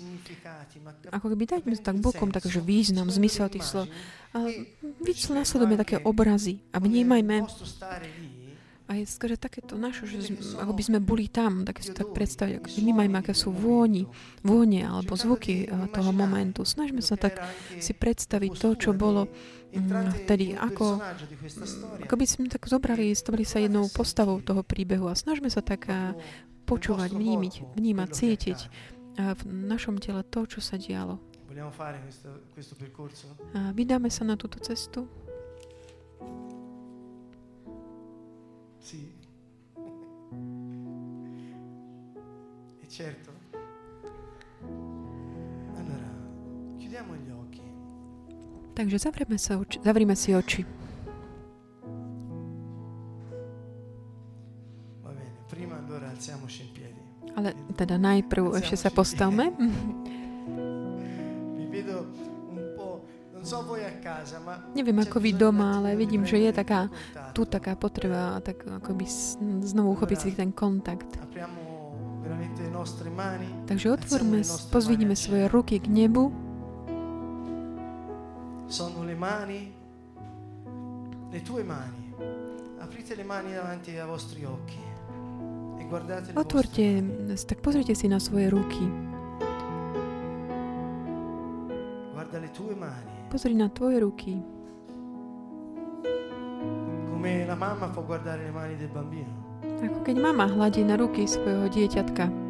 Ako 1.13 1.31
keby 1.31 1.45
dajme 1.45 1.77
tak 1.79 2.01
bokom 2.01 2.33
takže 2.33 2.65
význam, 2.65 3.13
zmysel 3.13 3.53
tých 3.53 3.67
slov. 3.67 3.87
Ale 4.33 4.73
vy 4.83 5.13
nasledujeme 5.31 5.77
také 5.79 6.01
obrazy 6.01 6.65
a 6.73 6.81
vnímajme 6.81 7.45
a 8.85 9.01
je 9.01 9.09
skôr 9.09 9.33
takéto 9.41 9.81
naše, 9.81 10.05
že 10.05 10.37
ako 10.61 10.77
by 10.77 10.83
sme 10.85 10.99
boli 11.01 11.33
tam, 11.33 11.65
tak 11.65 11.81
si 11.81 11.97
tak 11.97 12.13
predstaviť, 12.13 12.69
vnímajme, 12.69 13.17
aké 13.17 13.33
sú 13.33 13.49
vôni, 13.49 14.05
vône 14.45 14.85
alebo 14.85 15.17
zvuky 15.17 15.65
eh, 15.65 15.89
toho 15.89 16.13
momentu. 16.13 16.69
Snažme 16.69 17.01
sa 17.01 17.17
tak 17.17 17.41
si 17.81 17.97
predstaviť 17.97 18.53
to, 18.61 18.69
čo 18.77 18.91
bolo 18.93 19.33
mm, 19.75 20.25
vtedy, 20.25 20.55
ako, 20.55 21.03
ako 22.03 22.15
by 22.15 22.27
sme 22.27 22.47
tak 22.47 22.67
zobrali, 22.71 23.11
stavili 23.15 23.43
sa 23.43 23.59
jednou 23.59 23.91
postavou 23.91 24.39
toho 24.39 24.63
príbehu 24.63 25.11
a 25.11 25.19
snažme 25.19 25.51
sa 25.51 25.61
tak 25.61 25.91
eh, 25.91 26.15
počúvať, 26.65 27.13
vnímiť, 27.13 27.77
vnímať, 27.77 28.09
cítiť 28.15 28.59
a 29.15 29.35
v 29.39 29.43
našom 29.47 30.03
tele 30.03 30.27
to, 30.27 30.43
čo 30.47 30.59
sa 30.59 30.75
dialo. 30.75 31.23
A 33.55 33.71
vydáme 33.71 34.11
sa 34.11 34.23
na 34.27 34.35
túto 34.35 34.59
cestu. 34.59 35.07
Sì. 38.83 38.99
E 42.85 42.87
certo. 42.87 43.33
Allora, 45.75 46.11
chiudiamo 46.77 47.15
gli 47.15 47.31
occhi. 47.31 47.44
Takže 48.75 48.99
zavrieme, 48.99 49.39
sa 49.39 49.55
oči, 49.63 49.79
zavrieme 49.87 50.19
si 50.19 50.35
oči. 50.35 50.67
Ale 57.35 57.51
teda 57.75 57.99
najprv 57.99 58.59
ešte 58.59 58.77
sa 58.79 58.91
postavme. 58.91 59.51
Neviem 64.73 64.99
ako 65.05 65.21
vy 65.21 65.31
doma, 65.37 65.79
ale 65.79 65.95
vidím, 66.01 66.25
že 66.25 66.41
je 66.41 66.51
taká, 66.51 66.89
tu 67.37 67.45
taká 67.45 67.77
potreba 67.77 68.41
tak 68.41 68.65
akoby 68.65 69.05
znovu 69.61 69.93
uchopiť 69.95 70.19
si 70.19 70.31
ten 70.33 70.49
kontakt. 70.49 71.07
Takže 73.69 73.87
otvorme, 73.93 74.41
pozvidíme 74.73 75.13
svoje 75.13 75.45
ruky 75.53 75.77
k 75.77 75.87
nebu. 75.93 76.44
Sono 78.67 79.05
le 79.05 79.15
mani, 79.15 79.73
le 81.31 81.43
tue 81.43 81.63
mani. 81.63 82.15
Aprite 82.79 83.15
le 83.15 83.25
mani 83.25 83.53
davanti 83.53 83.97
ai 83.97 84.07
vostri 84.07 84.45
occhi. 84.45 84.79
E 85.79 85.85
guardate 85.87 86.33
Otvorte, 86.35 87.05
tak 87.47 87.61
pozrite 87.61 87.95
si 87.95 88.09
na 88.09 88.19
svoje 88.19 88.49
ruky. 88.49 88.87
Guarda 92.13 92.39
le 92.39 92.51
tue 92.51 92.75
mani. 92.75 93.29
Pozri 93.29 93.55
na 93.55 93.69
tvoje 93.69 93.99
ruky. 93.99 94.43
Come 97.11 97.47
la 97.47 97.55
mamma 97.55 97.89
può 97.89 98.03
guardare 98.03 98.45
le 98.45 98.51
mani 98.51 98.77
del 98.77 98.89
bambino. 98.89 99.33
Ako 99.85 100.01
keď 100.01 100.17
mama 100.21 100.49
hladí 100.49 100.85
na 100.85 100.97
ruky 100.97 101.29
svojho 101.29 101.69
dieťatka. 101.69 102.44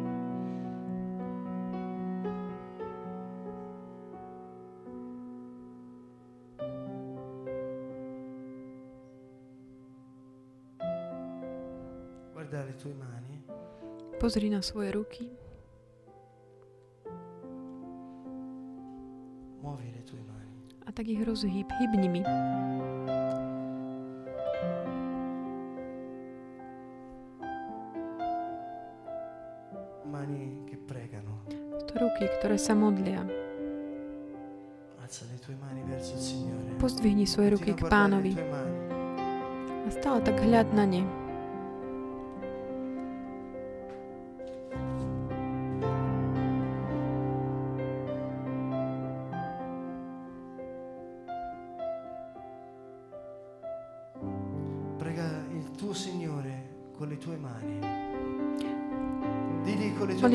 Pozri 14.19 14.49
na 14.49 14.61
svoje 14.61 14.93
ruky. 14.95 15.27
tak 20.95 21.11
ich 21.11 21.19
rozhýb, 21.27 21.67
hyb 21.67 21.91
nimi. 21.99 22.23
To 31.75 31.93
ruky, 31.99 32.31
ktoré 32.39 32.55
sa 32.55 32.71
modlia. 32.71 33.27
Pozdvihni 36.79 37.27
svoje 37.27 37.59
ruky 37.59 37.75
k 37.75 37.83
pánovi. 37.91 38.39
A 39.85 39.87
stále 39.91 40.23
tak 40.23 40.39
hľad 40.39 40.71
na 40.71 40.87
ne. 40.87 41.24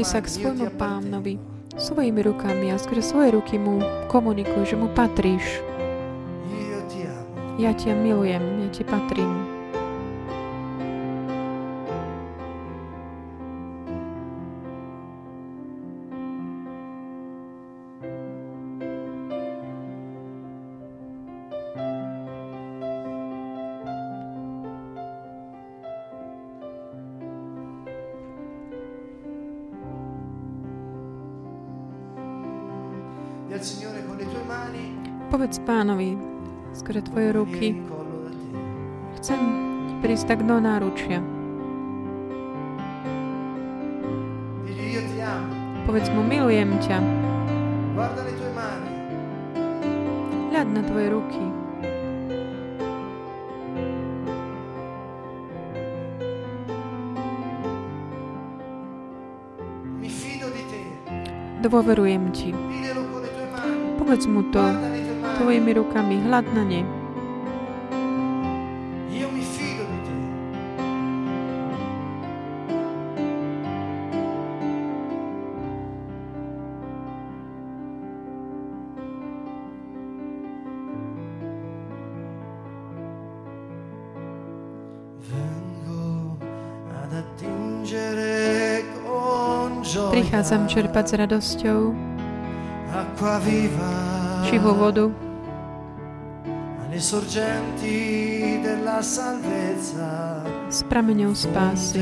Modli 0.00 0.16
sa 0.16 0.24
k 0.24 0.32
svojmu 0.32 0.80
pánovi 0.80 1.36
svojimi 1.76 2.24
rukami 2.24 2.72
a 2.72 2.80
skrze 2.80 3.12
svoje 3.12 3.36
ruky 3.36 3.60
mu 3.60 3.84
komunikuj, 4.08 4.72
že 4.72 4.72
mu 4.72 4.88
patríš. 4.96 5.60
Ja 7.60 7.76
ťa 7.76 8.00
milujem, 8.00 8.40
ja 8.64 8.68
ti 8.72 8.80
patrím. 8.80 9.39
Povedz 35.26 35.58
pánovi, 35.66 36.14
skore 36.70 37.02
tvoje 37.02 37.34
ruky, 37.34 37.82
chcem 39.18 39.40
prísť 39.98 40.38
tak 40.38 40.46
do 40.46 40.62
náručia. 40.62 41.18
Povedz 45.82 46.06
mu, 46.14 46.22
milujem 46.22 46.78
ťa. 46.78 47.02
Hľad 50.54 50.68
na 50.70 50.82
tvoje 50.86 51.08
ruky. 51.10 51.42
Dôverujem 61.60 62.24
ti. 62.32 62.54
Povedz 64.10 64.26
mu 64.26 64.42
to 64.50 64.58
tvojimi 65.38 65.70
rukami, 65.70 66.18
hľad 66.26 66.42
na 66.50 66.66
ne. 66.66 66.82
Prichádzam 90.10 90.66
čerpať 90.66 91.04
s 91.06 91.12
radosťou 91.14 91.80
živú 94.48 94.72
vodu 94.72 95.12
s 100.72 100.80
prameňou 100.88 101.36
spásy. 101.36 102.00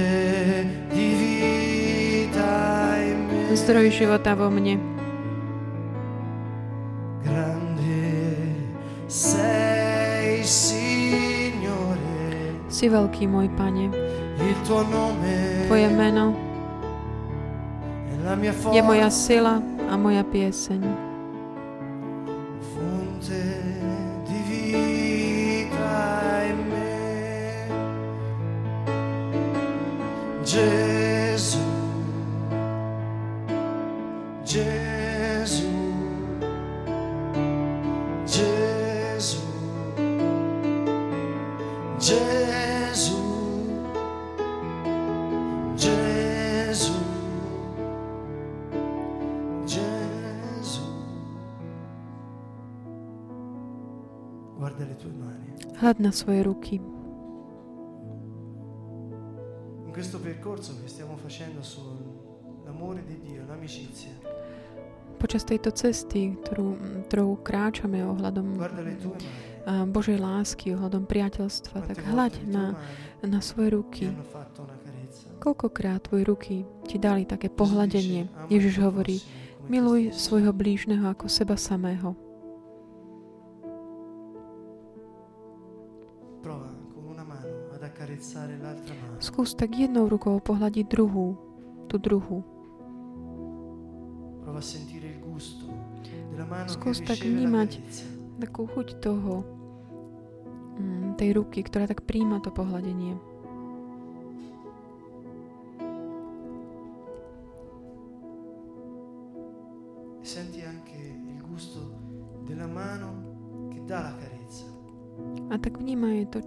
Zdroj 3.51 3.91
života 3.91 4.39
vo 4.39 4.47
mne. 4.47 4.79
Si 12.71 12.87
veľký, 12.87 13.27
môj 13.27 13.51
Pane. 13.59 13.91
Tvoje 15.67 15.89
meno 15.91 16.39
je 18.71 18.83
moja 18.87 19.11
sila 19.11 19.59
a 19.89 19.95
moja 19.99 20.23
pieseň. 20.23 21.08
Na 56.09 56.13
svoje 56.17 56.41
ruky. 56.41 56.81
In 59.85 59.93
questo 59.93 60.17
percorso 60.17 60.73
che 60.81 60.89
stiamo 60.89 61.21
facendo 61.21 61.61
sull'amore 61.61 63.05
di 63.05 63.21
Dio, 63.21 63.45
l'amicizia. 63.45 64.17
Počas 65.19 65.45
tejto 65.45 65.75
cesty, 65.75 66.39
ktorú, 66.47 66.79
ktorú 67.11 67.43
kráčame 67.43 68.07
ohľadom 68.07 68.55
Božej 69.91 70.17
lásky, 70.17 70.73
ohľadom 70.79 71.05
priateľstva, 71.05 71.85
tak 71.91 71.99
hľaď 72.07 72.33
na, 72.47 72.79
na 73.27 73.43
svoje 73.43 73.75
ruky. 73.75 74.09
Koľkokrát 75.43 76.07
tvoje 76.07 76.23
ruky 76.25 76.57
ti 76.87 76.97
dali 77.03 77.27
také 77.27 77.51
pohľadenie. 77.51 78.31
Ježiš 78.49 78.79
hovorí, 78.81 79.19
miluj 79.67 80.15
svojho 80.15 80.55
blížneho 80.55 81.11
ako 81.11 81.27
seba 81.27 81.59
samého. 81.59 82.15
Skús 89.19 89.55
tak 89.55 89.75
jednou 89.79 90.11
rukou 90.11 90.39
pohľadiť 90.43 90.87
druhú, 90.91 91.39
tú 91.87 92.03
druhú. 92.03 92.43
Skús 96.67 96.99
tak 97.05 97.23
vnímať 97.23 97.71
takú 98.43 98.67
chuť 98.67 98.89
toho, 99.03 99.47
mm, 100.79 101.19
tej 101.19 101.39
ruky, 101.39 101.63
ktorá 101.63 101.87
tak 101.87 102.07
príjma 102.07 102.43
to 102.43 102.51
pohľadenie. 102.51 103.19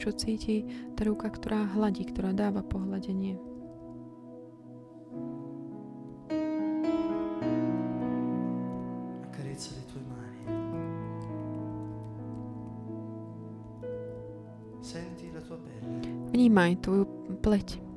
Čo 0.01 0.09
cíti 0.09 0.65
tá 0.97 1.05
ruka, 1.05 1.29
ktorá 1.29 1.69
hladí, 1.77 2.09
ktorá 2.09 2.33
dáva 2.33 2.65
pohľadenie. 2.65 3.37
Vnímaj 16.31 16.81
tvoju 16.81 17.05
pleť. 17.45 17.90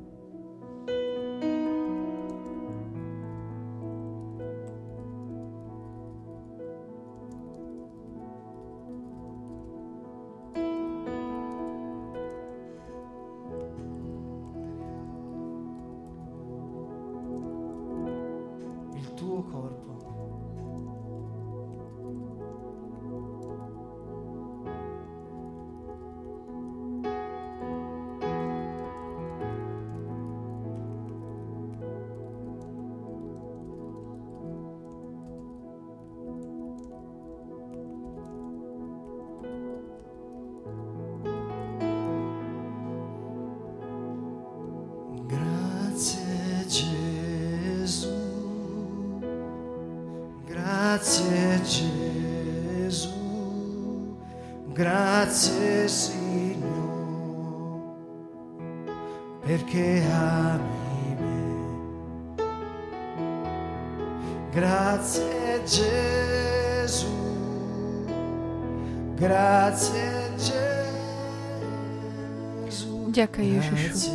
Ďakujem 73.14 73.62
Ježišu. 73.62 74.10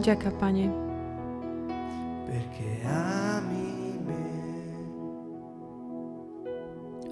Ďakujem, 0.00 0.34
Pane. 0.38 0.66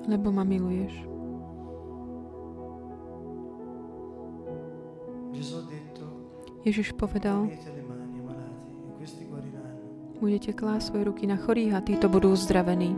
Lebo 0.08 0.32
ma 0.32 0.40
miluješ. 0.40 0.94
Ježiš 6.64 6.96
povedal, 6.96 7.52
budete 10.18 10.50
klásť 10.52 10.92
svoje 10.92 11.02
ruky 11.08 11.24
na 11.30 11.38
chorých 11.38 11.78
a 11.78 11.84
títo 11.84 12.10
budú 12.10 12.34
uzdravení. 12.34 12.94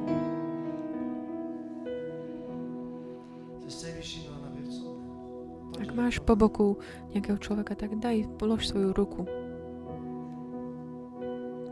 máš 6.10 6.18
po 6.26 6.34
boku 6.34 6.80
nejakého 7.14 7.38
človeka, 7.38 7.78
tak 7.78 7.94
daj, 8.00 8.26
polož 8.34 8.66
svoju 8.66 8.90
ruku 8.90 9.28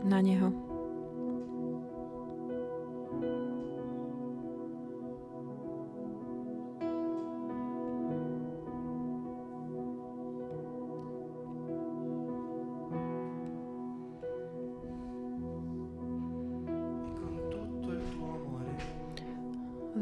na 0.07 0.23
neho. 0.23 0.68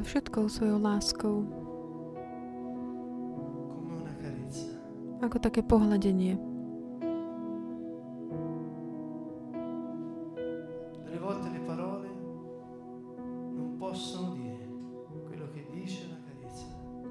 Všetkou 0.07 0.47
svojou 0.47 0.79
láskou 0.79 1.43
ako 5.17 5.37
také 5.43 5.65
pohľadenie. 5.65 6.39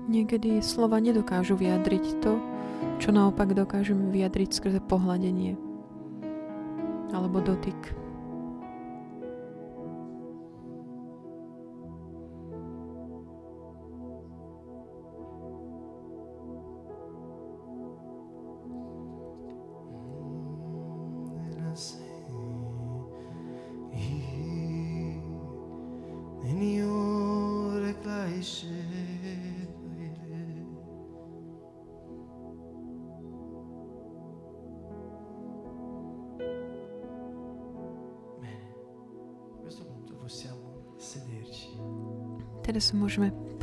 Niekedy 0.06 0.62
slova 0.62 1.02
nedokážu 1.02 1.58
vyjadriť 1.58 2.22
to, 2.22 2.38
čo 3.02 3.10
naopak 3.10 3.52
dokážeme 3.52 4.08
vyjadriť 4.14 4.50
skrze 4.54 4.80
pohľadenie. 4.80 5.58
alebo 7.16 7.40
dotyk. 7.40 8.05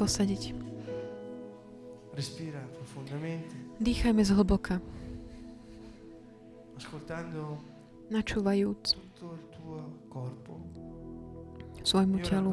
Posadiť. 0.03 0.51
Dýchajme 3.79 4.21
zhlboka. 4.27 4.83
Načúvajúc 8.11 8.99
svojmu 11.83 12.17
telu. 12.19 12.51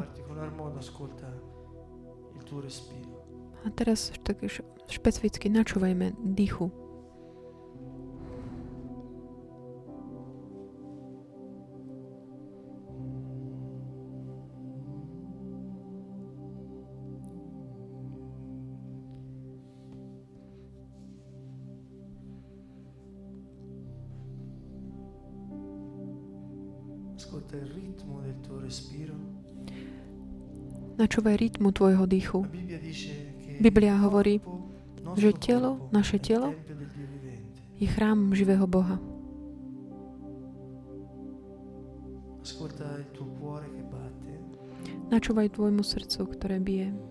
A 3.61 3.67
teraz 3.75 4.15
tak 4.23 4.39
špecificky 4.87 5.51
načúvajme 5.51 6.15
dýchu. 6.23 6.71
Načúvaj 31.01 31.35
rytmu 31.35 31.71
tvojho 31.73 32.05
dýchu. 32.05 32.45
Biblia 33.57 33.97
hovorí, 33.99 34.39
že 35.17 35.33
telo, 35.33 35.89
naše 35.89 36.21
telo, 36.21 36.53
je 37.81 37.87
chrám 37.89 38.37
živého 38.37 38.69
Boha. 38.69 39.01
Načúvaj 45.11 45.47
tvojmu 45.57 45.83
srdcu, 45.83 46.21
ktoré 46.37 46.61
bije. 46.61 47.10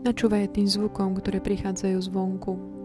Načúvaj 0.00 0.56
tým 0.56 0.64
zvukom, 0.64 1.12
ktoré 1.20 1.44
prichádzajú 1.44 1.98
zvonku. 2.08 2.79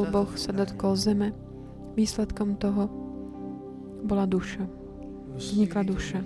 Vydýchol 0.00 0.12
Boh, 0.12 0.30
sa 0.38 0.52
dotkol 0.56 0.96
zeme, 0.96 1.28
výsledkom 1.92 2.56
toho 2.56 2.88
bola 4.04 4.24
duša. 4.24 4.64
Vznikla 5.36 5.82
duša. 5.84 6.20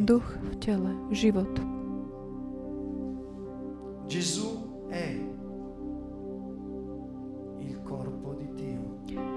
Duch 0.00 0.24
v 0.24 0.52
tele, 0.58 0.90
život. 1.12 1.52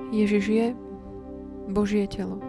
Ježiš 0.07 0.45
je 0.47 0.67
Božie 1.67 2.07
telo. 2.07 2.46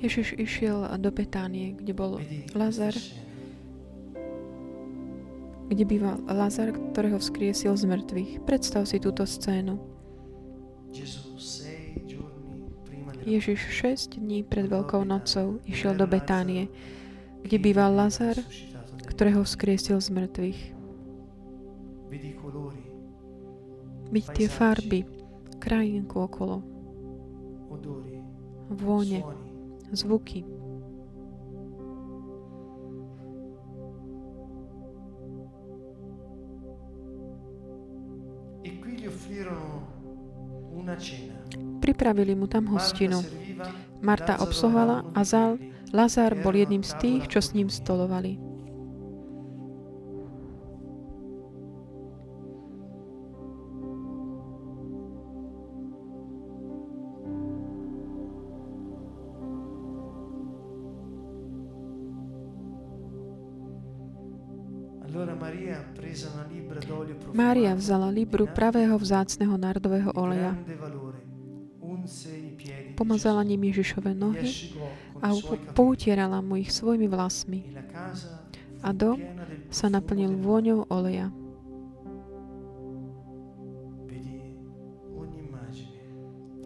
Ježiš 0.00 0.40
išiel 0.40 0.88
do 0.96 1.10
Betánie, 1.12 1.76
kde 1.76 1.92
bol 1.92 2.16
Lazar, 2.56 2.94
kde 5.68 5.84
býval 5.84 6.24
Lazar, 6.24 6.72
ktorého 6.72 7.20
vzkriesil 7.20 7.76
z 7.76 7.84
mŕtvych. 7.84 8.30
Predstav 8.48 8.88
si 8.88 8.96
túto 9.02 9.28
scénu. 9.28 9.76
Ježiš 13.28 13.60
6 13.60 14.16
dní 14.16 14.40
pred 14.40 14.64
Veľkou 14.64 15.04
nocou 15.04 15.60
išiel 15.68 15.92
do 15.92 16.08
Betánie, 16.08 16.72
kde 17.44 17.60
býval 17.60 17.92
Lazar, 17.92 18.40
ktorého 19.18 19.42
vzkriesil 19.42 19.98
z 19.98 20.14
mŕtvych. 20.14 20.60
Byť 24.14 24.24
tie 24.30 24.46
farby, 24.46 25.02
krajinku 25.58 26.22
okolo, 26.22 26.62
vône, 28.70 29.26
zvuky. 29.90 30.46
Pripravili 41.82 42.38
mu 42.38 42.46
tam 42.46 42.70
hostinu. 42.70 43.18
Marta 43.98 44.38
obsluhovala 44.38 45.10
a 45.10 45.26
Zal, 45.26 45.58
Lazar 45.90 46.38
bol 46.38 46.54
jedným 46.54 46.86
z 46.86 46.94
tých, 47.02 47.26
čo 47.26 47.42
s 47.42 47.50
ním 47.50 47.66
stolovali. 47.66 48.57
Mária 67.32 67.72
vzala 67.74 68.08
libru 68.08 68.46
pravého 68.50 68.98
vzácneho 68.98 69.54
nardového 69.56 70.12
oleja. 70.16 70.56
Pomazala 72.96 73.42
ním 73.44 73.68
Ježišove 73.70 74.14
nohy 74.14 74.74
a 75.22 75.34
poutierala 75.76 76.40
mu 76.40 76.56
ich 76.56 76.72
svojimi 76.72 77.06
vlasmi. 77.06 77.60
A 78.82 78.94
dom 78.94 79.18
sa 79.68 79.90
naplnil 79.90 80.38
vôňou 80.38 80.86
oleja. 80.88 81.30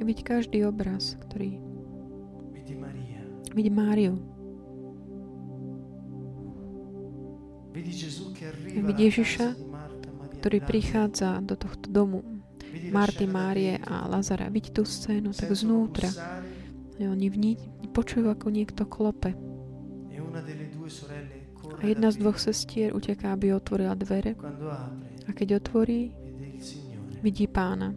Vidť 0.03 0.27
každý 0.27 0.67
obraz, 0.67 1.15
ktorý... 1.31 1.63
Vidí 3.55 3.71
Máriu. 3.71 4.32
Vidí 7.73 9.03
Ježiša, 9.09 9.57
ktorý 10.39 10.59
prichádza 10.61 11.41
do 11.41 11.57
tohto 11.57 11.89
domu 11.89 12.21
Marty, 12.93 13.25
Márie 13.25 13.81
a 13.81 14.05
Lazara. 14.05 14.53
Vidí 14.53 14.69
tú 14.69 14.85
scénu 14.85 15.33
tak 15.33 15.57
znútra. 15.57 16.13
Oni 17.01 17.33
vní, 17.33 17.57
počujú, 17.97 18.29
ako 18.29 18.53
niekto 18.53 18.85
klope. 18.85 19.33
A 21.81 21.83
jedna 21.89 22.13
z 22.13 22.21
dvoch 22.21 22.37
sestier 22.37 22.93
uteká, 22.93 23.33
aby 23.33 23.57
otvorila 23.57 23.97
dvere. 23.97 24.37
A 25.25 25.31
keď 25.33 25.65
otvorí, 25.65 26.13
vidí 27.25 27.49
pána. 27.49 27.97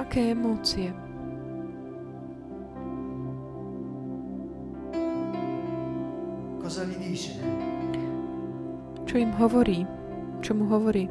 Aké 0.00 0.32
emócie? 0.32 1.11
Čo 9.04 9.20
im 9.20 9.32
hovorí? 9.36 9.84
Čo 10.40 10.56
mu 10.56 10.64
hovorí? 10.72 11.04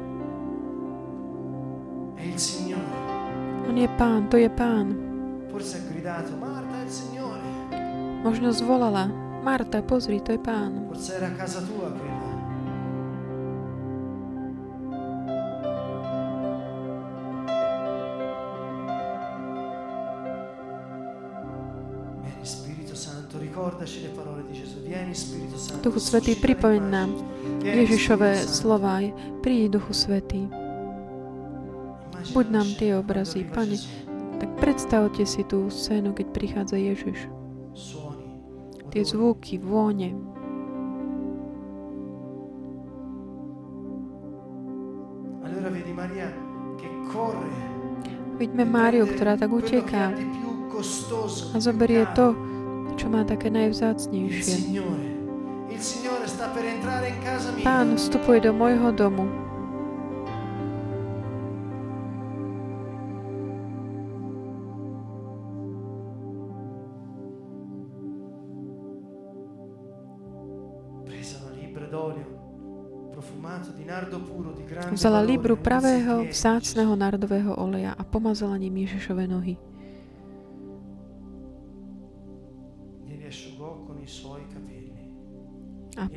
È 2.18 2.24
il 2.26 2.38
Signore. 2.38 2.90
On 3.70 3.78
je 3.78 3.86
pán, 3.94 4.26
to 4.26 4.42
je 4.42 4.50
pán. 4.50 4.90
Forse 5.54 5.78
ha 5.78 5.82
gridato, 5.86 6.34
Marta 6.34 6.82
è 6.82 6.82
il 6.82 6.90
Signore. 6.90 7.46
Možno 8.26 8.50
zvolala, 8.50 9.06
Marta, 9.46 9.78
pozri, 9.86 10.18
to 10.18 10.34
je 10.34 10.42
pán. 10.42 10.90
Duchu 25.82 26.00
Svetý, 26.02 26.34
pripomeň 26.34 26.82
nám 26.82 27.10
Ježišové 27.62 28.42
slova. 28.42 28.98
Prídi, 29.38 29.70
Duchu 29.70 29.94
Svetý. 29.94 30.50
Buď 32.34 32.46
nám 32.50 32.68
tie 32.74 32.98
obrazy. 32.98 33.46
Pane, 33.46 33.78
tak 34.42 34.50
predstavte 34.58 35.22
si 35.22 35.46
tú 35.46 35.70
scénu, 35.70 36.10
keď 36.10 36.26
prichádza 36.34 36.74
Ježiš. 36.74 37.30
Tie 38.90 39.02
zvuky, 39.06 39.62
vône. 39.62 40.10
Vidíme 48.42 48.64
Máriu, 48.66 49.06
ktorá 49.06 49.38
tak 49.38 49.54
uteká 49.54 50.10
a 51.54 51.56
zoberie 51.62 52.02
to, 52.18 52.34
má 53.12 53.28
také 53.28 53.52
najvzácnejšie. 53.52 54.80
Pán 57.60 58.00
vstupuje 58.00 58.40
do 58.40 58.56
môjho 58.56 58.88
domu. 58.96 59.28
Vzala 74.92 75.20
libru 75.20 75.56
pravého, 75.60 76.24
vzácného 76.32 76.96
nardového 76.96 77.52
oleja 77.60 77.92
a 77.92 78.02
pomazala 78.04 78.56
ním 78.56 78.88
Ježišove 78.88 79.28
nohy. 79.28 79.71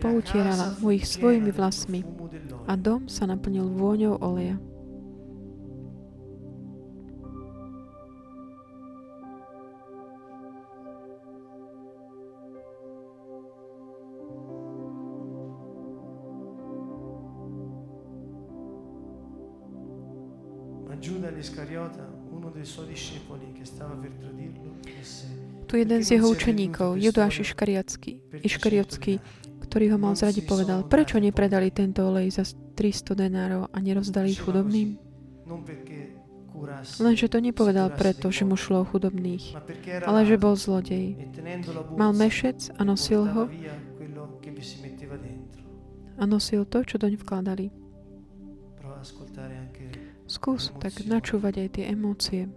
Poutierala 0.01 0.75
mu 0.81 0.91
ich 0.91 1.07
svojimi 1.07 1.51
vlasmi. 1.51 2.03
A 2.65 2.73
dom 2.75 3.07
sa 3.07 3.29
naplnil 3.29 3.69
vôňou 3.69 4.17
oleja. 4.19 4.57
Tu 25.65 25.73
jeden 25.77 26.01
z 26.03 26.07
jeho 26.17 26.27
učeníkov, 26.29 26.97
Judáš 26.97 27.45
Iškariotský, 27.45 28.11
Iškariotský, 28.41 29.13
ktorý 29.75 29.91
ho 29.91 29.99
mal 29.99 30.15
zradi, 30.15 30.39
povedal, 30.39 30.87
prečo 30.87 31.19
nepredali 31.19 31.67
tento 31.67 32.07
olej 32.07 32.31
za 32.31 32.47
300 32.47 33.11
denárov 33.11 33.67
a 33.75 33.77
nerozdali 33.83 34.31
ich 34.31 34.39
chudobným? 34.39 34.95
Lenže 37.03 37.27
to 37.27 37.43
nepovedal 37.43 37.91
preto, 37.91 38.31
že 38.31 38.47
mu 38.47 38.55
šlo 38.55 38.87
o 38.87 38.87
chudobných, 38.87 39.51
ale 40.07 40.23
že 40.23 40.39
bol 40.39 40.55
zlodej. 40.55 41.19
Mal 41.91 42.15
mešec 42.15 42.71
a 42.79 42.87
nosil 42.87 43.27
ho 43.27 43.51
a 46.15 46.23
nosil 46.23 46.63
to, 46.63 46.79
čo 46.87 46.95
doň 46.95 47.19
vkladali. 47.19 47.67
Skús 50.23 50.71
tak 50.79 51.03
načúvať 51.03 51.67
aj 51.67 51.69
tie 51.75 51.91
emócie. 51.91 52.47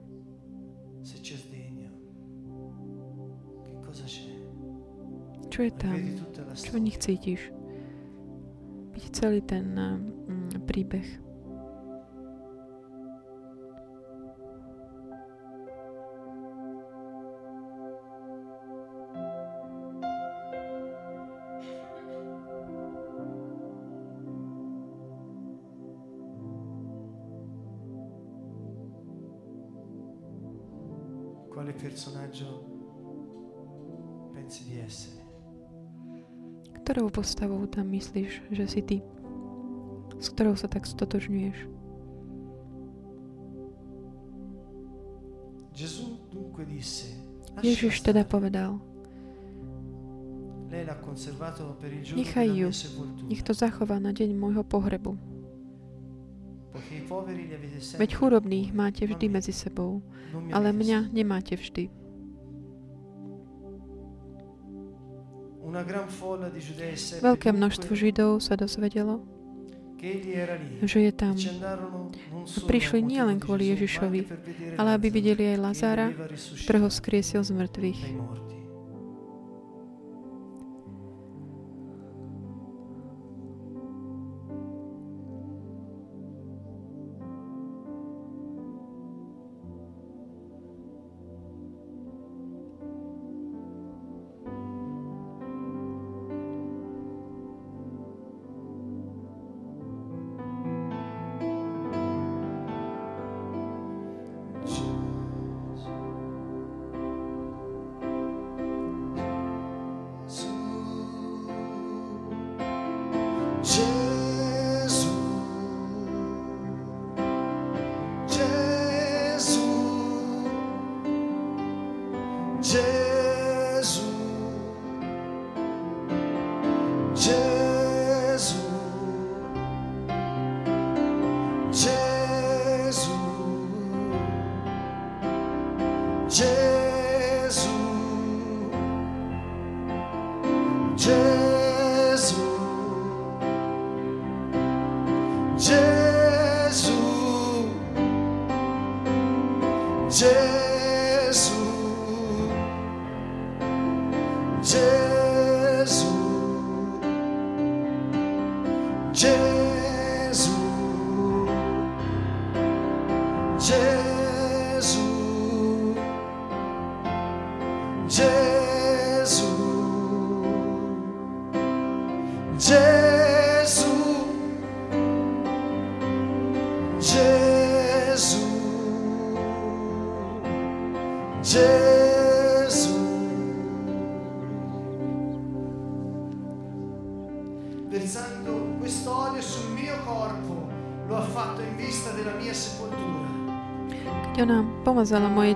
Čo 5.50 5.66
je 5.66 5.72
tam? 5.74 6.27
Čo 6.58 6.74
v 6.74 6.90
nich 6.90 6.98
cítiš? 6.98 7.54
Byť 8.92 9.04
celý 9.14 9.40
ten 9.46 9.72
príbeh. 10.66 11.06
Quale 31.48 31.72
personaggio 31.72 32.50
pensi 34.34 34.68
di 34.68 34.76
essere? 34.82 35.27
Ktorou 36.88 37.12
postavou 37.12 37.68
tam 37.68 37.92
myslíš, 37.92 38.48
že 38.48 38.64
si 38.64 38.80
ty? 38.80 39.04
S 40.16 40.32
ktorou 40.32 40.56
sa 40.56 40.72
tak 40.72 40.88
stotožňuješ? 40.88 41.68
Ježiš 47.60 48.00
teda 48.00 48.24
povedal, 48.24 48.80
Nechaj 52.16 52.48
ju, 52.56 52.72
nech 53.28 53.44
to 53.44 53.52
zachová 53.52 54.00
na 54.00 54.16
deň 54.16 54.32
môjho 54.32 54.64
pohrebu. 54.64 55.20
Veď 58.00 58.10
chudobných 58.16 58.72
máte 58.72 59.04
vždy 59.04 59.28
me 59.28 59.32
medzi 59.36 59.52
sebou, 59.52 60.00
ale 60.56 60.72
mňa 60.72 61.12
nemáte 61.12 61.52
vždy. 61.52 61.97
Veľké 67.18 67.48
dunque 67.52 67.58
množstvo 67.58 67.92
Židov 67.92 68.40
sa 68.40 68.56
dozvedelo, 68.56 69.20
že 70.82 70.98
je 71.04 71.12
e 71.12 71.14
tam. 71.14 71.34
solo 72.46 72.66
Prišli 72.70 73.02
nielen 73.02 73.42
kvôli 73.42 73.74
Ježišovi, 73.74 74.20
ale 74.78 74.88
aby 74.94 75.10
videli 75.10 75.54
aj 75.54 75.58
Lazara, 75.58 76.08
ktorého 76.64 76.88
skriesil 76.88 77.42
z 77.42 77.50
mŕtvych. 77.52 78.00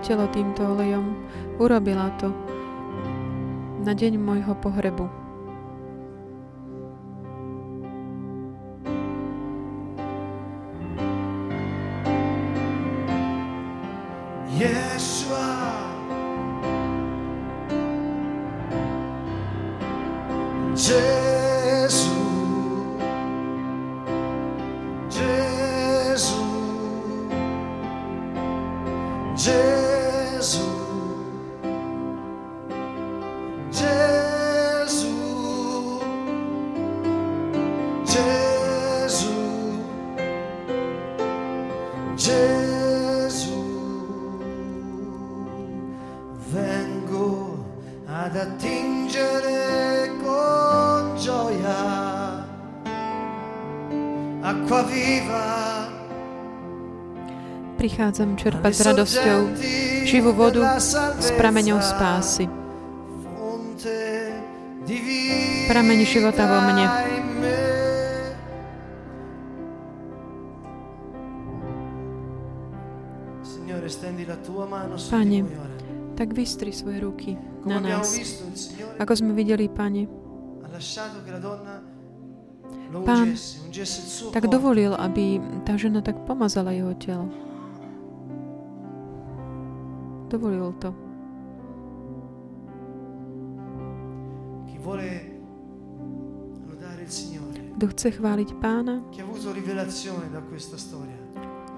Telo 0.03 0.27
týmto 0.35 0.67
olejom, 0.67 1.15
urobila 1.63 2.11
to 2.19 2.35
na 3.87 3.95
deň 3.95 4.19
môjho 4.19 4.55
pohrebu. 4.59 5.22
prichádzam 57.83 58.39
čerpať 58.39 58.73
s 58.79 58.83
radosťou 58.87 59.39
živú 60.07 60.31
vodu 60.31 60.79
s 60.79 61.35
prameňou 61.35 61.83
spásy. 61.83 62.47
Prameň 65.67 65.99
života 66.07 66.47
vo 66.47 66.59
mne. 66.63 66.87
Pane, 75.11 75.41
tak 76.15 76.39
vystri 76.39 76.71
svoje 76.71 77.03
ruky 77.03 77.35
na 77.67 77.83
nás. 77.83 78.15
Ako 79.03 79.11
sme 79.19 79.35
videli, 79.35 79.67
Pane, 79.67 80.07
Pán 83.03 83.35
tak 84.31 84.47
dovolil, 84.47 84.95
aby 84.95 85.43
tá 85.67 85.75
žena 85.75 85.99
tak 85.99 86.15
pomazala 86.31 86.71
jeho 86.71 86.95
telo 86.95 87.52
dovolil 90.33 90.73
to. 90.81 90.91
Kto 97.83 97.85
chce 97.91 98.09
chváliť 98.15 98.49
pána, 98.63 99.03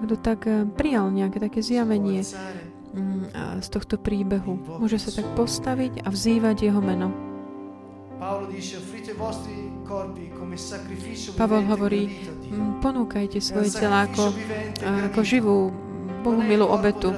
kto 0.05 0.15
tak 0.21 0.45
eh, 0.45 0.67
prijal 0.69 1.09
nejaké 1.09 1.37
také 1.41 1.59
zjavenie 1.65 2.21
mm, 2.21 3.61
z 3.63 3.67
tohto 3.73 3.97
príbehu, 3.97 4.79
môže 4.79 5.01
sa 5.01 5.09
tak 5.09 5.25
postaviť 5.33 6.05
a 6.05 6.13
vzývať 6.13 6.69
jeho 6.69 6.81
meno. 6.83 7.09
Pavel 11.35 11.63
hovorí, 11.67 12.03
mm, 12.05 12.85
ponúkajte 12.85 13.39
svoje 13.41 13.69
tela 13.73 14.05
ako, 14.05 14.29
eh, 14.81 15.09
ako 15.09 15.19
živú 15.25 15.73
Bohu 16.25 16.41
milú 16.41 16.65
obetu, 16.69 17.13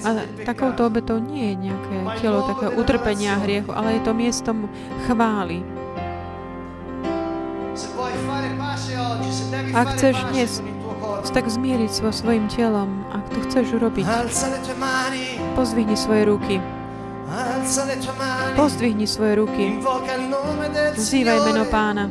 a 0.00 0.10
takouto 0.48 0.88
obetou 0.88 1.20
nie 1.20 1.52
je 1.52 1.70
nejaké 1.70 1.96
telo 2.24 2.40
takého 2.48 2.72
utrpenia 2.80 3.36
a 3.36 3.42
hriechu, 3.44 3.70
ale 3.72 4.00
je 4.00 4.02
to 4.04 4.12
miestom 4.16 4.68
chvály. 5.04 5.60
Ak 9.70 9.86
chceš 9.96 10.16
dnes 10.32 10.50
tak 11.30 11.46
zmieriť 11.46 11.90
so 11.90 12.10
svojim 12.10 12.50
telom, 12.50 13.06
ak 13.14 13.24
to 13.30 13.38
chceš 13.46 13.66
urobiť, 13.78 14.06
pozdvihni 15.54 15.94
svoje 15.94 16.26
ruky. 16.26 16.56
Pozdvihni 18.58 19.06
svoje 19.06 19.38
ruky. 19.38 19.78
Vzývaj 20.98 21.38
meno 21.46 21.64
pána. 21.70 22.10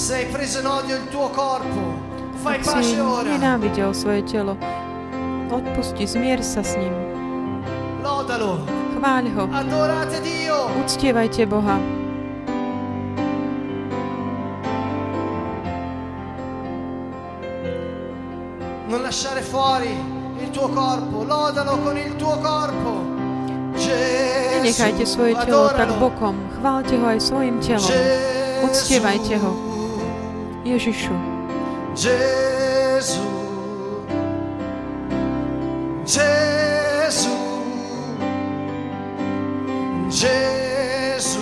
Sei 0.00 0.24
preso 0.32 0.64
Nenávidel 3.28 3.92
svoje 3.92 4.24
telo 4.24 4.56
odpusti, 5.52 6.06
zmier 6.06 6.40
sa 6.40 6.62
s 6.62 6.78
ním. 6.78 6.94
Lodalo, 8.00 8.62
Chváľ 8.96 9.24
ho. 9.34 9.44
adorate 9.50 10.18
Dio. 10.20 10.70
Uctievajte 10.78 11.44
Boha. 11.46 11.76
Non 18.88 19.02
lasciare 19.02 19.40
fuori 19.42 19.88
il 20.38 20.50
tuo 20.50 20.68
corpo, 20.68 21.22
lodalo 21.22 21.78
con 21.78 21.96
il 21.96 22.16
tuo 22.16 22.36
corpo. 22.38 23.08
Nenechajte 24.60 25.06
svoje 25.06 25.32
telo 25.46 25.70
tak 25.72 25.88
bokom. 25.96 26.36
Chváľte 26.60 26.94
ho 27.00 27.06
aj 27.08 27.20
svojim 27.22 27.56
telom. 27.64 27.88
Uctievajte 28.66 29.40
ho. 29.40 29.52
Ježišu, 30.60 31.14
Gesù, 31.96 32.12
Gesù, 40.20 41.40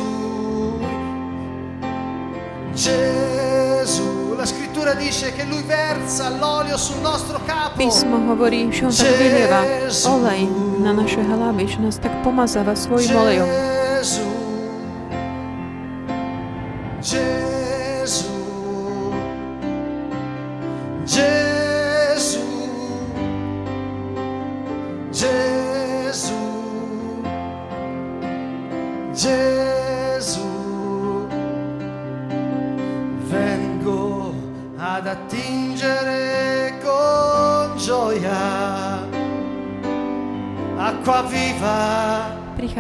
Gesù. 2.73 4.35
La 4.37 4.47
scrittura 4.47 4.95
dice 4.95 5.33
che 5.33 5.43
lui 5.43 5.63
versa 5.63 6.29
l'olio 6.29 6.77
sul 6.77 7.01
nostro 7.01 7.41
capo. 7.45 7.75
písmo 7.75 8.23
hovorí, 8.31 8.71
že 8.71 8.87
on 8.87 8.95
tak 8.95 9.11
vylieva 9.19 9.67
olej 10.07 10.47
na 10.79 10.95
naše 10.95 11.19
hlavy, 11.19 11.67
že 11.67 11.79
nás 11.83 11.99
tak 11.99 12.15
pomazáva 12.23 12.79
svojim 12.79 13.19
olejom. 13.19 13.78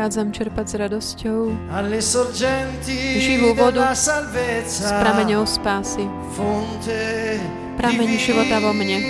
prichádzam 0.08 0.32
čerpať 0.32 0.66
s 0.72 0.74
radosťou 0.80 1.40
živú 3.20 3.52
vodu 3.52 3.92
s 3.92 4.88
prameňou 4.88 5.44
spásy, 5.44 6.08
prameň 7.76 8.16
života 8.16 8.56
vo 8.56 8.72
mne. 8.72 9.04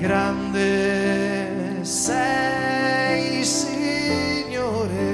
Grande 0.00 0.72
sei, 1.84 3.44
Signore. 3.44 5.12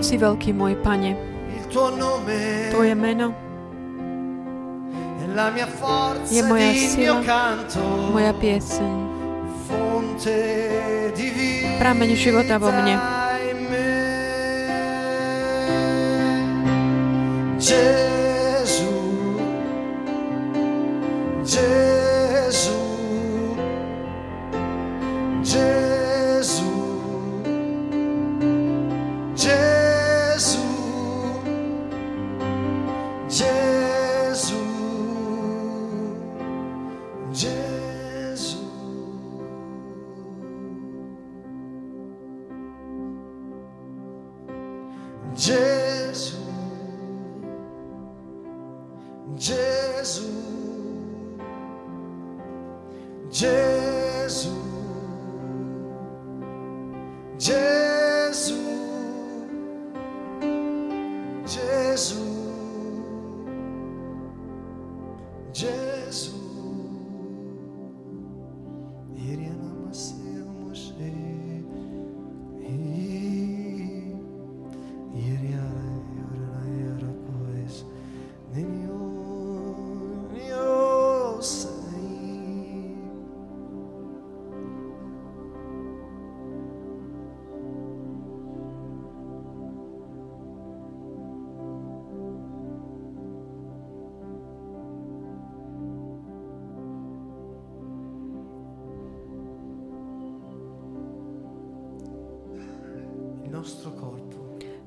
Si 0.00 0.16
veľký 0.16 0.56
môj 0.56 0.80
Pane. 0.80 1.12
Tvoje 2.72 2.94
meno 2.96 3.36
je 6.32 6.40
moja 6.40 6.72
sila, 6.72 7.20
moja 8.16 8.32
pieseň. 8.40 9.13
Prameň 11.80 12.10
života 12.16 12.56
vo 12.56 12.72
mne. 12.72 12.96
Yeah. 17.64 18.13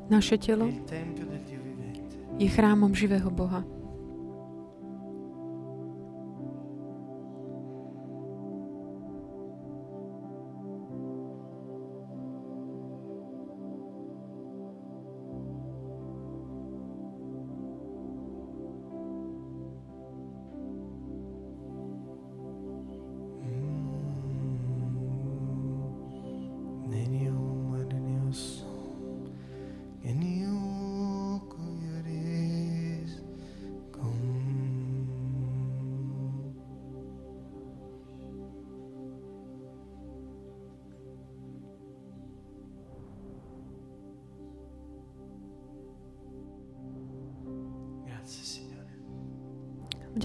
Naše 0.09 0.37
telo 0.37 0.69
je 2.37 2.47
chrámom 2.49 2.95
živého 2.95 3.29
Boha. 3.29 3.76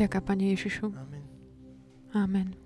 Vďaka, 0.03 0.19
Pane 0.21 0.51
Ježišu. 0.51 0.91
Amen. 0.99 1.23
Amen. 2.11 2.62